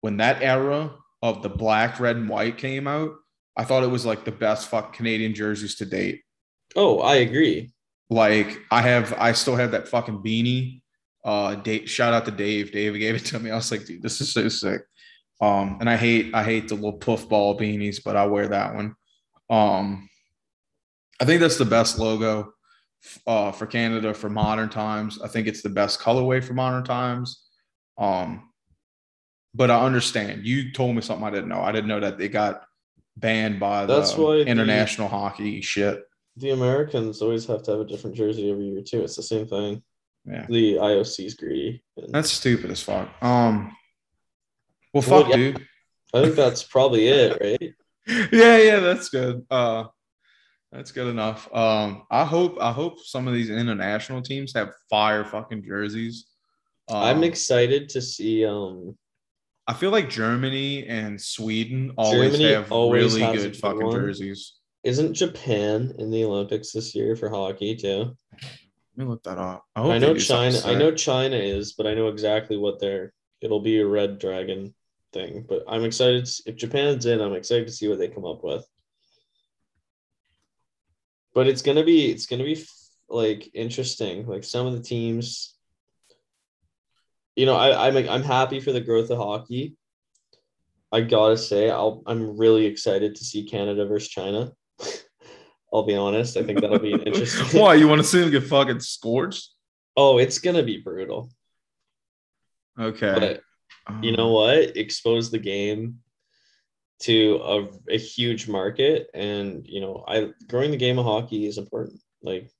when 0.01 0.17
that 0.17 0.41
era 0.41 0.91
of 1.21 1.41
the 1.41 1.49
black 1.49 1.99
red 1.99 2.15
and 2.15 2.29
white 2.29 2.57
came 2.57 2.87
out 2.87 3.11
i 3.57 3.63
thought 3.63 3.83
it 3.83 3.87
was 3.91 4.05
like 4.05 4.23
the 4.25 4.31
best 4.31 4.67
fuck 4.69 4.93
canadian 4.93 5.33
jerseys 5.33 5.75
to 5.75 5.85
date 5.85 6.21
Oh, 6.75 6.99
I 6.99 7.15
agree. 7.15 7.71
like 8.11 8.59
I 8.69 8.81
have, 8.83 9.13
I 9.17 9.31
still 9.31 9.55
have 9.55 9.71
that 9.71 9.87
fucking 9.87 10.19
beanie. 10.19 10.81
Uh, 11.25 11.55
Dave, 11.55 11.89
shout 11.89 12.13
out 12.13 12.25
to 12.25 12.31
Dave. 12.31 12.71
Dave 12.71 12.93
gave 12.99 13.15
it 13.15 13.25
to 13.25 13.39
me. 13.39 13.49
I 13.49 13.55
was 13.55 13.71
like, 13.71 13.85
dude, 13.85 14.03
this 14.03 14.21
is 14.21 14.31
so 14.31 14.47
sick. 14.49 14.81
Um, 15.41 15.77
and 15.79 15.89
I 15.89 15.97
hate, 15.97 16.33
I 16.35 16.43
hate 16.43 16.67
the 16.67 16.75
little 16.75 16.93
puff 16.99 17.27
ball 17.27 17.57
beanies, 17.57 18.03
but 18.03 18.15
I 18.15 18.27
wear 18.27 18.49
that 18.49 18.75
one. 18.75 18.95
Um, 19.49 20.07
I 21.19 21.25
think 21.25 21.41
that's 21.41 21.57
the 21.57 21.65
best 21.65 21.97
logo 21.97 22.53
uh, 23.27 23.51
for 23.51 23.65
Canada 23.65 24.13
for 24.13 24.29
modern 24.29 24.69
times. 24.69 25.21
I 25.21 25.27
think 25.27 25.47
it's 25.47 25.61
the 25.61 25.69
best 25.69 25.99
colorway 25.99 26.43
for 26.43 26.53
modern 26.53 26.83
times. 26.83 27.43
Um, 27.97 28.49
but 29.53 29.71
I 29.71 29.81
understand. 29.85 30.45
You 30.45 30.71
told 30.71 30.95
me 30.95 31.01
something 31.01 31.25
I 31.25 31.31
didn't 31.31 31.49
know. 31.49 31.61
I 31.61 31.71
didn't 31.71 31.87
know 31.87 31.99
that 31.99 32.17
they 32.17 32.29
got 32.29 32.63
banned 33.17 33.59
by 33.59 33.85
the 33.85 33.95
That's 33.97 34.13
the- 34.13 34.45
international 34.45 35.07
hockey 35.07 35.61
shit. 35.61 36.03
The 36.37 36.51
Americans 36.51 37.21
always 37.21 37.45
have 37.47 37.63
to 37.63 37.71
have 37.71 37.79
a 37.81 37.85
different 37.85 38.15
jersey 38.15 38.49
every 38.49 38.65
year 38.65 38.81
too. 38.81 39.03
It's 39.03 39.15
the 39.17 39.23
same 39.23 39.45
thing. 39.47 39.81
Yeah. 40.25 40.45
The 40.47 40.75
IOC's 40.75 41.33
greedy. 41.33 41.83
That's 42.09 42.31
stupid 42.31 42.71
as 42.71 42.81
fuck. 42.81 43.09
Um, 43.21 43.75
well, 44.93 45.03
Well, 45.07 45.23
fuck, 45.23 45.29
yeah. 45.29 45.35
dude. 45.35 45.67
I 46.13 46.23
think 46.23 46.35
that's 46.35 46.63
probably 46.63 47.07
it, 47.07 47.37
right? 47.41 47.73
yeah, 48.31 48.57
yeah, 48.57 48.79
that's 48.79 49.09
good. 49.09 49.45
Uh, 49.49 49.85
that's 50.71 50.91
good 50.91 51.07
enough. 51.07 51.53
Um, 51.53 52.03
I 52.11 52.25
hope 52.25 52.57
I 52.61 52.71
hope 52.71 52.99
some 52.99 53.27
of 53.27 53.33
these 53.33 53.49
international 53.49 54.21
teams 54.21 54.53
have 54.53 54.69
fire 54.89 55.25
fucking 55.25 55.63
jerseys. 55.63 56.27
Um, 56.87 56.97
I'm 56.97 57.23
excited 57.23 57.89
to 57.89 58.01
see. 58.01 58.45
Um, 58.45 58.95
I 59.67 59.73
feel 59.73 59.91
like 59.91 60.09
Germany 60.09 60.87
and 60.87 61.19
Sweden 61.19 61.93
always 61.97 62.31
Germany 62.31 62.53
have 62.53 62.71
always 62.71 63.13
really 63.15 63.37
good 63.37 63.53
good 63.53 63.57
fucking 63.57 63.85
one. 63.85 63.95
jerseys. 63.95 64.55
isn't 64.83 65.13
Japan 65.13 65.93
in 65.97 66.09
the 66.11 66.23
Olympics 66.23 66.71
this 66.71 66.95
year 66.95 67.15
for 67.15 67.29
hockey 67.29 67.75
too? 67.75 68.15
Let 68.33 69.05
me 69.05 69.05
look 69.05 69.23
that 69.23 69.37
up. 69.37 69.65
I, 69.75 69.81
I 69.81 69.97
know 69.97 70.15
China. 70.15 70.57
I 70.65 70.75
know 70.75 70.91
China 70.91 71.35
is, 71.35 71.73
but 71.73 71.87
I 71.87 71.93
know 71.93 72.09
exactly 72.09 72.57
what 72.57 72.79
they're. 72.79 73.13
It'll 73.41 73.61
be 73.61 73.79
a 73.79 73.87
red 73.87 74.19
dragon 74.19 74.73
thing, 75.13 75.45
but 75.47 75.63
I'm 75.67 75.85
excited. 75.85 76.29
If 76.45 76.57
Japan's 76.57 77.05
in, 77.05 77.21
I'm 77.21 77.33
excited 77.33 77.67
to 77.67 77.73
see 77.73 77.87
what 77.87 77.97
they 77.97 78.09
come 78.09 78.25
up 78.25 78.43
with. 78.43 78.65
But 81.33 81.47
it's 81.47 81.61
gonna 81.61 81.83
be 81.83 82.11
it's 82.11 82.25
gonna 82.25 82.43
be 82.43 82.65
like 83.07 83.49
interesting. 83.53 84.25
Like 84.27 84.43
some 84.43 84.67
of 84.67 84.73
the 84.73 84.81
teams, 84.81 85.55
you 87.35 87.45
know, 87.45 87.55
I 87.55 87.87
I'm 87.87 87.97
I'm 88.09 88.23
happy 88.23 88.59
for 88.59 88.71
the 88.71 88.81
growth 88.81 89.09
of 89.09 89.17
hockey. 89.17 89.75
I 90.91 91.01
gotta 91.01 91.37
say, 91.37 91.69
I'll 91.69 92.01
I'm 92.05 92.37
really 92.37 92.65
excited 92.65 93.15
to 93.15 93.23
see 93.23 93.43
Canada 93.43 93.85
versus 93.85 94.09
China. 94.09 94.51
I'll 95.73 95.85
be 95.85 95.95
honest. 95.95 96.35
I 96.35 96.43
think 96.43 96.61
that'll 96.61 96.79
be 96.79 96.93
an 96.93 97.01
interesting. 97.01 97.45
Why 97.59 97.75
you 97.75 97.87
want 97.87 98.01
to 98.01 98.07
see 98.07 98.19
them 98.21 98.31
get 98.31 98.43
fucking 98.43 98.79
scorched? 98.79 99.49
Oh, 99.95 100.17
it's 100.17 100.39
gonna 100.39 100.63
be 100.63 100.77
brutal. 100.77 101.29
Okay. 102.79 103.13
But 103.87 104.03
you 104.03 104.15
know 104.15 104.27
um, 104.27 104.33
what? 104.33 104.77
Expose 104.77 105.29
the 105.29 105.39
game 105.39 105.99
to 107.01 107.39
a, 107.43 107.67
a 107.93 107.97
huge 107.97 108.47
market, 108.47 109.09
and 109.13 109.65
you 109.65 109.81
know, 109.81 110.03
I 110.07 110.31
growing 110.47 110.71
the 110.71 110.77
game 110.77 110.99
of 110.99 111.05
hockey 111.05 111.45
is 111.47 111.57
important. 111.57 112.01
Like, 112.21 112.51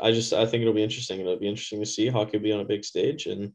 I 0.00 0.12
just 0.12 0.32
I 0.32 0.46
think 0.46 0.62
it'll 0.62 0.74
be 0.74 0.82
interesting. 0.82 1.20
It'll 1.20 1.38
be 1.38 1.48
interesting 1.48 1.80
to 1.80 1.86
see 1.86 2.08
hockey 2.08 2.38
be 2.38 2.52
on 2.52 2.60
a 2.60 2.64
big 2.64 2.84
stage, 2.84 3.26
and 3.26 3.52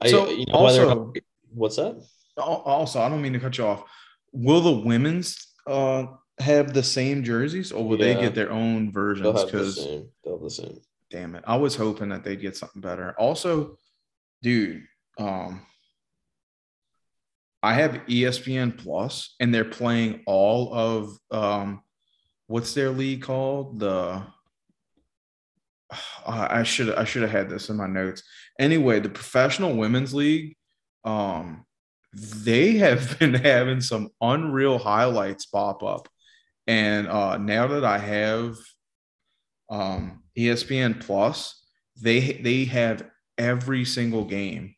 I 0.00 0.08
So, 0.10 0.28
you 0.30 0.46
know 0.46 0.62
whether 0.62 0.86
also- 0.86 1.12
what's 1.52 1.76
that? 1.76 2.00
Also, 2.36 3.00
I 3.00 3.08
don't 3.08 3.20
mean 3.20 3.34
to 3.34 3.40
cut 3.40 3.58
you 3.58 3.66
off. 3.66 3.84
Will 4.32 4.60
the 4.60 4.72
women's 4.86 5.36
uh 5.66 6.06
have 6.38 6.72
the 6.72 6.82
same 6.82 7.22
jerseys, 7.22 7.72
or 7.72 7.86
will 7.86 7.98
they 7.98 8.14
get 8.14 8.34
their 8.34 8.50
own 8.50 8.86
They'll 8.86 8.92
versions? 8.92 9.44
Because. 9.44 9.76
They'll 10.24 10.34
have 10.34 10.40
the 10.42 10.50
same. 10.50 10.80
damn 11.10 11.34
it, 11.34 11.44
I 11.46 11.56
was 11.56 11.74
hoping 11.76 12.08
that 12.08 12.24
they'd 12.24 12.40
get 12.40 12.56
something 12.56 12.80
better. 12.80 13.14
Also, 13.18 13.76
dude, 14.42 14.82
um, 15.18 15.60
I 17.62 17.74
have 17.74 18.02
ESPN 18.08 18.76
Plus, 18.76 19.34
and 19.38 19.54
they're 19.54 19.64
playing 19.64 20.22
all 20.26 20.74
of 20.74 21.16
um, 21.30 21.82
what's 22.48 22.74
their 22.74 22.90
league 22.90 23.22
called? 23.22 23.78
The 23.78 24.22
uh, 26.26 26.48
I 26.50 26.62
should 26.62 26.94
I 26.94 27.04
should 27.04 27.22
have 27.22 27.30
had 27.30 27.48
this 27.48 27.68
in 27.68 27.76
my 27.76 27.86
notes. 27.86 28.22
Anyway, 28.58 29.00
the 29.00 29.08
professional 29.08 29.76
women's 29.76 30.14
league, 30.14 30.56
um, 31.04 31.64
they 32.12 32.72
have 32.78 33.18
been 33.18 33.34
having 33.34 33.80
some 33.80 34.10
unreal 34.20 34.78
highlights 34.78 35.46
pop 35.46 35.82
up, 35.82 36.08
and 36.66 37.06
uh, 37.08 37.38
now 37.38 37.66
that 37.68 37.84
I 37.84 37.98
have 37.98 38.56
um, 39.70 40.22
ESPN 40.36 41.00
Plus, 41.00 41.64
they 42.00 42.32
they 42.32 42.64
have 42.64 43.08
every 43.38 43.84
single 43.84 44.24
game, 44.24 44.74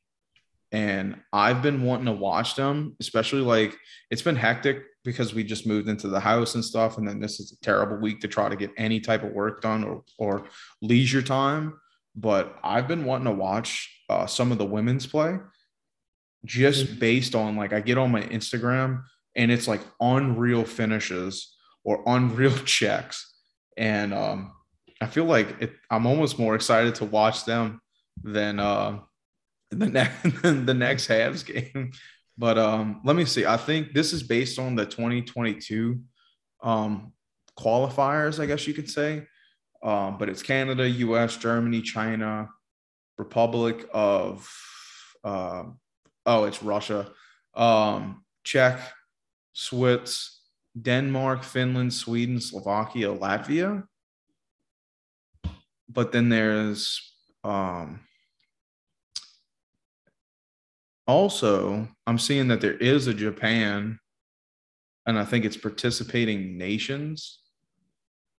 and 0.74 1.20
I've 1.32 1.62
been 1.62 1.84
wanting 1.84 2.06
to 2.06 2.12
watch 2.12 2.56
them, 2.56 2.96
especially 2.98 3.42
like 3.42 3.78
it's 4.10 4.22
been 4.22 4.34
hectic 4.34 4.82
because 5.04 5.32
we 5.32 5.44
just 5.44 5.68
moved 5.68 5.88
into 5.88 6.08
the 6.08 6.18
house 6.18 6.56
and 6.56 6.64
stuff, 6.64 6.98
and 6.98 7.06
then 7.06 7.20
this 7.20 7.38
is 7.38 7.52
a 7.52 7.64
terrible 7.64 7.96
week 7.98 8.20
to 8.22 8.28
try 8.28 8.48
to 8.48 8.56
get 8.56 8.72
any 8.76 8.98
type 8.98 9.22
of 9.22 9.30
work 9.30 9.62
done 9.62 9.84
or 9.84 10.02
or 10.18 10.46
leisure 10.82 11.22
time. 11.22 11.78
But 12.16 12.58
I've 12.64 12.88
been 12.88 13.04
wanting 13.04 13.26
to 13.26 13.40
watch 13.40 13.88
uh, 14.10 14.26
some 14.26 14.50
of 14.50 14.58
the 14.58 14.64
women's 14.64 15.06
play, 15.06 15.38
just 16.44 16.98
based 16.98 17.36
on 17.36 17.54
like 17.54 17.72
I 17.72 17.80
get 17.80 17.96
on 17.96 18.10
my 18.10 18.22
Instagram 18.22 19.04
and 19.36 19.52
it's 19.52 19.68
like 19.68 19.82
unreal 20.00 20.64
finishes 20.64 21.54
or 21.84 22.02
unreal 22.04 22.56
checks, 22.64 23.32
and 23.76 24.12
um, 24.12 24.50
I 25.00 25.06
feel 25.06 25.26
like 25.26 25.54
it, 25.62 25.72
I'm 25.88 26.04
almost 26.04 26.36
more 26.36 26.56
excited 26.56 26.96
to 26.96 27.04
watch 27.04 27.44
them 27.44 27.80
than 28.24 28.58
uh, 28.58 28.98
the 29.78 29.86
next 29.86 30.22
the 30.42 30.74
next 30.74 31.08
Habs 31.08 31.44
game. 31.44 31.92
But 32.36 32.58
um, 32.58 33.00
let 33.04 33.16
me 33.16 33.24
see. 33.24 33.46
I 33.46 33.56
think 33.56 33.92
this 33.92 34.12
is 34.12 34.22
based 34.22 34.58
on 34.58 34.74
the 34.74 34.84
2022 34.84 36.00
um, 36.62 37.12
qualifiers, 37.58 38.40
I 38.40 38.46
guess 38.46 38.66
you 38.66 38.74
could 38.74 38.90
say. 38.90 39.26
Um, 39.82 40.18
but 40.18 40.28
it's 40.28 40.42
Canada, 40.42 40.88
U.S., 40.88 41.36
Germany, 41.36 41.82
China, 41.82 42.48
Republic 43.18 43.86
of 43.92 44.50
uh, 45.22 45.64
oh, 46.26 46.44
it's 46.44 46.62
Russia, 46.62 47.10
um, 47.54 48.24
Czech, 48.44 48.80
Swiss, 49.52 50.40
Denmark, 50.80 51.44
Finland, 51.44 51.92
Sweden, 51.92 52.40
Slovakia, 52.40 53.08
Latvia. 53.08 53.84
But 55.88 56.12
then 56.12 56.28
there's 56.28 57.00
um, 57.44 58.00
also, 61.06 61.88
I'm 62.06 62.18
seeing 62.18 62.48
that 62.48 62.60
there 62.60 62.76
is 62.76 63.06
a 63.06 63.14
Japan, 63.14 63.98
and 65.06 65.18
I 65.18 65.24
think 65.24 65.44
it's 65.44 65.56
participating 65.56 66.56
nations. 66.56 67.40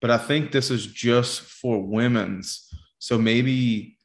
But 0.01 0.11
I 0.11 0.17
think 0.17 0.51
this 0.51 0.71
is 0.71 0.87
just 0.87 1.41
for 1.41 1.81
women's. 1.81 2.69
So 2.99 3.17
maybe 3.17 3.97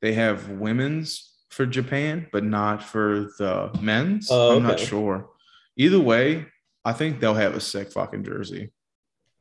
they 0.00 0.12
have 0.14 0.48
women's 0.48 1.36
for 1.50 1.66
Japan, 1.66 2.26
but 2.32 2.44
not 2.44 2.82
for 2.82 3.30
the 3.38 3.70
men's. 3.80 4.28
Oh, 4.30 4.56
I'm 4.56 4.62
not 4.62 4.80
sure. 4.80 5.28
Either 5.76 6.00
way, 6.00 6.46
I 6.84 6.92
think 6.92 7.20
they'll 7.20 7.34
have 7.34 7.54
a 7.54 7.60
sick 7.60 7.92
fucking 7.92 8.24
jersey. 8.24 8.72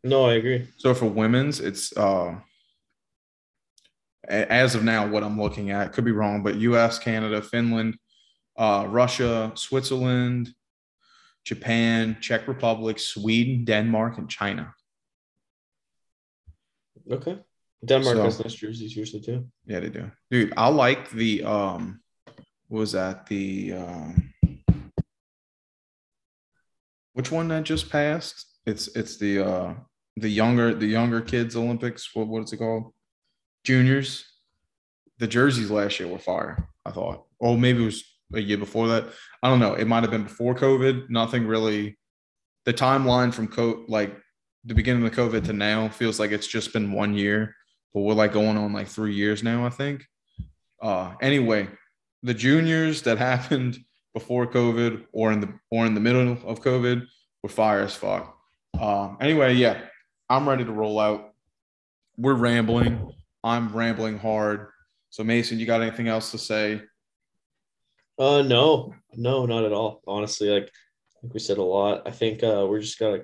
No, 0.04 0.26
I 0.26 0.34
agree. 0.34 0.68
So 0.78 0.94
for 0.94 1.06
women's, 1.08 1.60
it's 1.60 1.96
uh, 1.98 2.36
as 4.28 4.76
of 4.76 4.84
now 4.84 5.08
what 5.08 5.24
I'm 5.24 5.40
looking 5.40 5.72
at. 5.72 5.94
Could 5.94 6.06
be 6.06 6.12
wrong, 6.12 6.44
but 6.44 6.56
U.S., 6.56 7.00
Canada, 7.00 7.42
Finland, 7.42 7.98
uh, 8.58 8.86
Russia, 8.90 9.52
Switzerland, 9.56 10.54
Japan, 11.46 12.18
Czech 12.22 12.48
Republic, 12.48 13.00
Sweden, 13.00 13.64
Denmark, 13.66 14.18
and 14.18 14.30
China. 14.30 14.74
Okay. 17.10 17.40
Denmark 17.86 18.18
So- 18.18 18.24
has 18.24 18.40
nice 18.40 18.54
jerseys 18.56 18.96
usually 18.96 19.22
too. 19.22 19.48
Yeah, 19.66 19.80
they 19.80 19.90
do, 19.90 20.12
dude. 20.32 20.54
I 20.58 20.68
like 20.70 21.10
the 21.12 21.44
um, 21.44 22.02
what 22.68 22.80
was 22.80 22.92
that 22.94 23.28
the 23.28 23.74
um, 23.74 24.34
which 27.14 27.32
one 27.32 27.48
that 27.50 27.64
just 27.64 27.90
passed? 27.90 28.46
It's 28.66 28.88
it's 28.96 29.18
the 29.18 29.46
uh 29.46 29.74
the 30.18 30.30
younger 30.30 30.74
the 30.74 30.88
younger 30.88 31.22
kids 31.22 31.56
Olympics. 31.56 32.14
What 32.16 32.28
what 32.28 32.44
is 32.44 32.54
it 32.54 32.58
called? 32.58 32.94
Juniors. 33.64 34.26
The 35.20 35.28
jerseys 35.28 35.72
last 35.72 36.00
year 36.00 36.10
were 36.10 36.20
fire. 36.20 36.68
I 36.86 36.92
thought. 36.92 37.26
Oh, 37.40 37.56
maybe 37.58 37.82
it 37.84 37.86
was 37.86 38.04
a 38.34 38.40
year 38.40 38.58
before 38.58 38.88
that. 38.90 39.08
I 39.42 39.50
don't 39.50 39.60
know. 39.60 39.74
It 39.74 39.88
might 39.88 40.04
have 40.04 40.12
been 40.12 40.24
before 40.24 40.56
COVID. 40.56 41.10
Nothing 41.10 41.48
really. 41.48 41.98
The 42.66 42.74
timeline 42.74 43.34
from 43.34 43.48
co 43.48 43.86
like 43.88 44.16
the 44.66 44.74
beginning 44.74 45.06
of 45.06 45.14
COVID 45.14 45.46
to 45.46 45.54
now 45.54 45.88
feels 45.88 46.20
like 46.20 46.32
it's 46.32 46.48
just 46.48 46.74
been 46.74 46.92
one 46.92 47.14
year, 47.14 47.56
but 47.94 48.02
we're 48.02 48.14
like 48.14 48.34
going 48.34 48.58
on 48.58 48.74
like 48.74 48.88
three 48.88 49.14
years 49.14 49.44
now. 49.44 49.66
I 49.66 49.70
think. 49.70 50.06
Uh, 50.82 51.14
anyway, 51.22 51.68
the 52.24 52.34
juniors 52.34 53.04
that 53.04 53.18
happened 53.30 53.78
before 54.14 54.48
COVID 54.48 55.06
or 55.14 55.32
in 55.32 55.40
the 55.40 55.54
or 55.72 55.86
in 55.86 55.94
the 55.94 56.02
middle 56.02 56.38
of 56.46 56.62
COVID 56.62 57.06
were 57.42 57.50
fire 57.50 57.82
as 57.82 57.96
fuck. 57.96 58.36
Um, 58.80 59.18
anyway, 59.22 59.54
yeah, 59.54 59.80
I'm 60.30 60.48
ready 60.48 60.66
to 60.66 60.72
roll 60.72 61.00
out. 61.00 61.34
We're 62.18 62.34
rambling. 62.34 63.14
I'm 63.44 63.74
rambling 63.74 64.18
hard. 64.18 64.68
So 65.10 65.24
Mason, 65.24 65.60
you 65.60 65.66
got 65.66 65.82
anything 65.82 66.08
else 66.08 66.32
to 66.32 66.38
say? 66.38 66.82
Uh 68.20 68.42
no, 68.42 68.94
no, 69.16 69.46
not 69.46 69.64
at 69.64 69.74
all. 69.74 70.02
Honestly, 70.08 70.50
like 70.50 70.64
I 70.66 71.22
think 71.22 71.34
we 71.34 71.40
said 71.40 71.58
a 71.58 71.64
lot. 71.64 72.04
I 72.08 72.12
think 72.12 72.44
uh 72.44 72.66
we're 72.70 72.82
just 72.82 73.00
gonna 73.00 73.20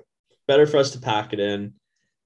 better 0.48 0.66
for 0.68 0.78
us 0.78 0.92
to 0.92 1.00
pack 1.00 1.34
it 1.34 1.40
in 1.40 1.74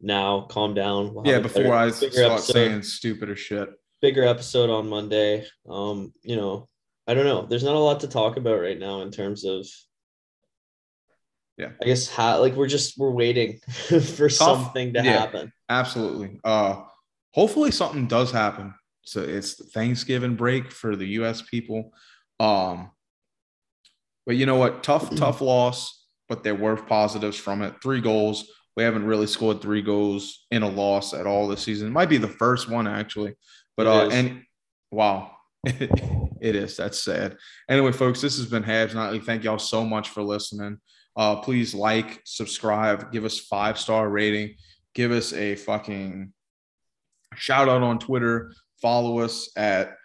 now, 0.01 0.41
calm 0.41 0.73
down. 0.73 1.13
We'll 1.13 1.25
Yeah, 1.27 1.39
before 1.39 1.63
better- 1.63 1.73
I 1.75 1.89
start 1.91 2.13
episode- 2.15 2.53
saying 2.53 2.81
stupider 2.83 3.35
shit. 3.35 3.69
bigger 4.01 4.23
episode 4.23 4.69
on 4.69 4.87
Monday. 4.89 5.45
Um, 5.67 6.13
you 6.23 6.35
know, 6.35 6.67
I 7.07 7.13
don't 7.15 7.25
know. 7.25 7.45
There's 7.47 7.63
not 7.63 7.75
a 7.75 7.79
lot 7.79 8.01
to 8.01 8.07
talk 8.07 8.37
about 8.37 8.59
right 8.61 8.77
now 8.77 9.01
in 9.01 9.11
terms 9.11 9.43
of 9.45 9.65
Yeah. 11.57 11.71
I 11.81 11.85
guess 11.85 12.07
how 12.07 12.39
like 12.41 12.53
we're 12.53 12.67
just 12.67 12.97
we're 12.97 13.11
waiting 13.11 13.59
for 14.15 14.29
something 14.29 14.93
to 14.93 15.03
Yeah. 15.03 15.11
happen. 15.19 15.51
Absolutely. 15.69 16.39
Uh, 16.43 16.83
hopefully 17.33 17.71
something 17.71 18.07
does 18.07 18.31
happen. 18.31 18.73
So 19.03 19.21
it's 19.21 19.53
Thanksgiving 19.71 20.35
break 20.35 20.71
for 20.71 20.95
the 20.95 21.07
U.S. 21.19 21.41
people. 21.41 21.93
Um, 22.39 22.91
But 24.25 24.35
you 24.35 24.45
know 24.45 24.57
what? 24.57 24.83
Tough, 24.83 25.15
tough 25.15 25.39
loss, 25.41 26.05
but 26.27 26.43
there 26.43 26.55
were 26.55 26.75
positives 26.75 27.37
from 27.37 27.61
it. 27.61 27.75
Three 27.81 28.01
goals. 28.01 28.49
We 28.75 28.83
haven't 28.83 29.05
really 29.05 29.25
scored 29.27 29.61
three 29.61 29.81
goals 29.81 30.45
in 30.51 30.63
a 30.63 30.69
loss 30.69 31.13
at 31.13 31.25
all 31.25 31.47
this 31.47 31.63
season. 31.63 31.87
It 31.87 31.91
might 31.91 32.09
be 32.09 32.17
the 32.17 32.27
first 32.27 32.69
one 32.69 32.87
actually. 32.87 33.35
But 33.75 33.87
uh 33.87 34.09
and 34.11 34.43
wow. 34.91 35.31
it 35.65 36.55
is. 36.55 36.77
That's 36.77 37.01
sad. 37.01 37.37
Anyway, 37.69 37.91
folks, 37.91 38.21
this 38.21 38.37
has 38.37 38.45
been 38.45 38.63
Habs 38.63 38.93
Nightly. 38.93 39.19
Thank 39.19 39.43
y'all 39.43 39.57
so 39.59 39.83
much 39.83 40.09
for 40.09 40.21
listening. 40.21 40.77
Uh 41.15 41.37
please 41.37 41.73
like, 41.73 42.21
subscribe, 42.25 43.11
give 43.11 43.25
us 43.25 43.39
five 43.39 43.79
star 43.79 44.07
rating, 44.09 44.55
give 44.93 45.11
us 45.11 45.33
a 45.33 45.55
fucking 45.55 46.33
shout 47.35 47.69
out 47.69 47.81
on 47.81 47.97
Twitter. 47.97 48.53
Follow 48.81 49.19
us 49.19 49.49
at 49.55 49.95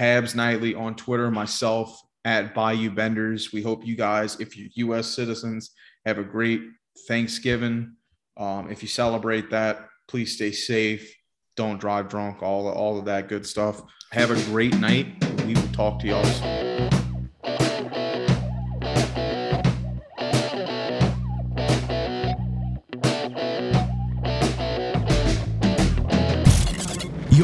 Habs 0.00 0.34
Nightly 0.34 0.74
on 0.74 0.96
Twitter, 0.96 1.30
myself 1.30 2.00
at 2.24 2.54
Bayou 2.54 2.90
Benders. 2.90 3.52
We 3.52 3.62
hope 3.62 3.86
you 3.86 3.96
guys, 3.96 4.40
if 4.40 4.56
you're 4.56 4.68
U.S. 4.76 5.06
citizens, 5.08 5.72
have 6.06 6.16
a 6.16 6.24
great 6.24 6.62
Thanksgiving. 7.06 7.96
Um, 8.38 8.70
if 8.70 8.80
you 8.80 8.88
celebrate 8.88 9.50
that, 9.50 9.86
please 10.08 10.34
stay 10.34 10.52
safe. 10.52 11.14
Don't 11.54 11.78
drive 11.78 12.08
drunk. 12.08 12.42
All 12.42 12.68
all 12.68 12.98
of 12.98 13.04
that 13.04 13.28
good 13.28 13.46
stuff. 13.46 13.82
Have 14.12 14.30
a 14.30 14.42
great 14.50 14.74
night. 14.78 15.22
We 15.44 15.52
will 15.54 15.68
talk 15.72 16.00
to 16.00 16.06
y'all 16.06 16.24
soon. 16.24 16.79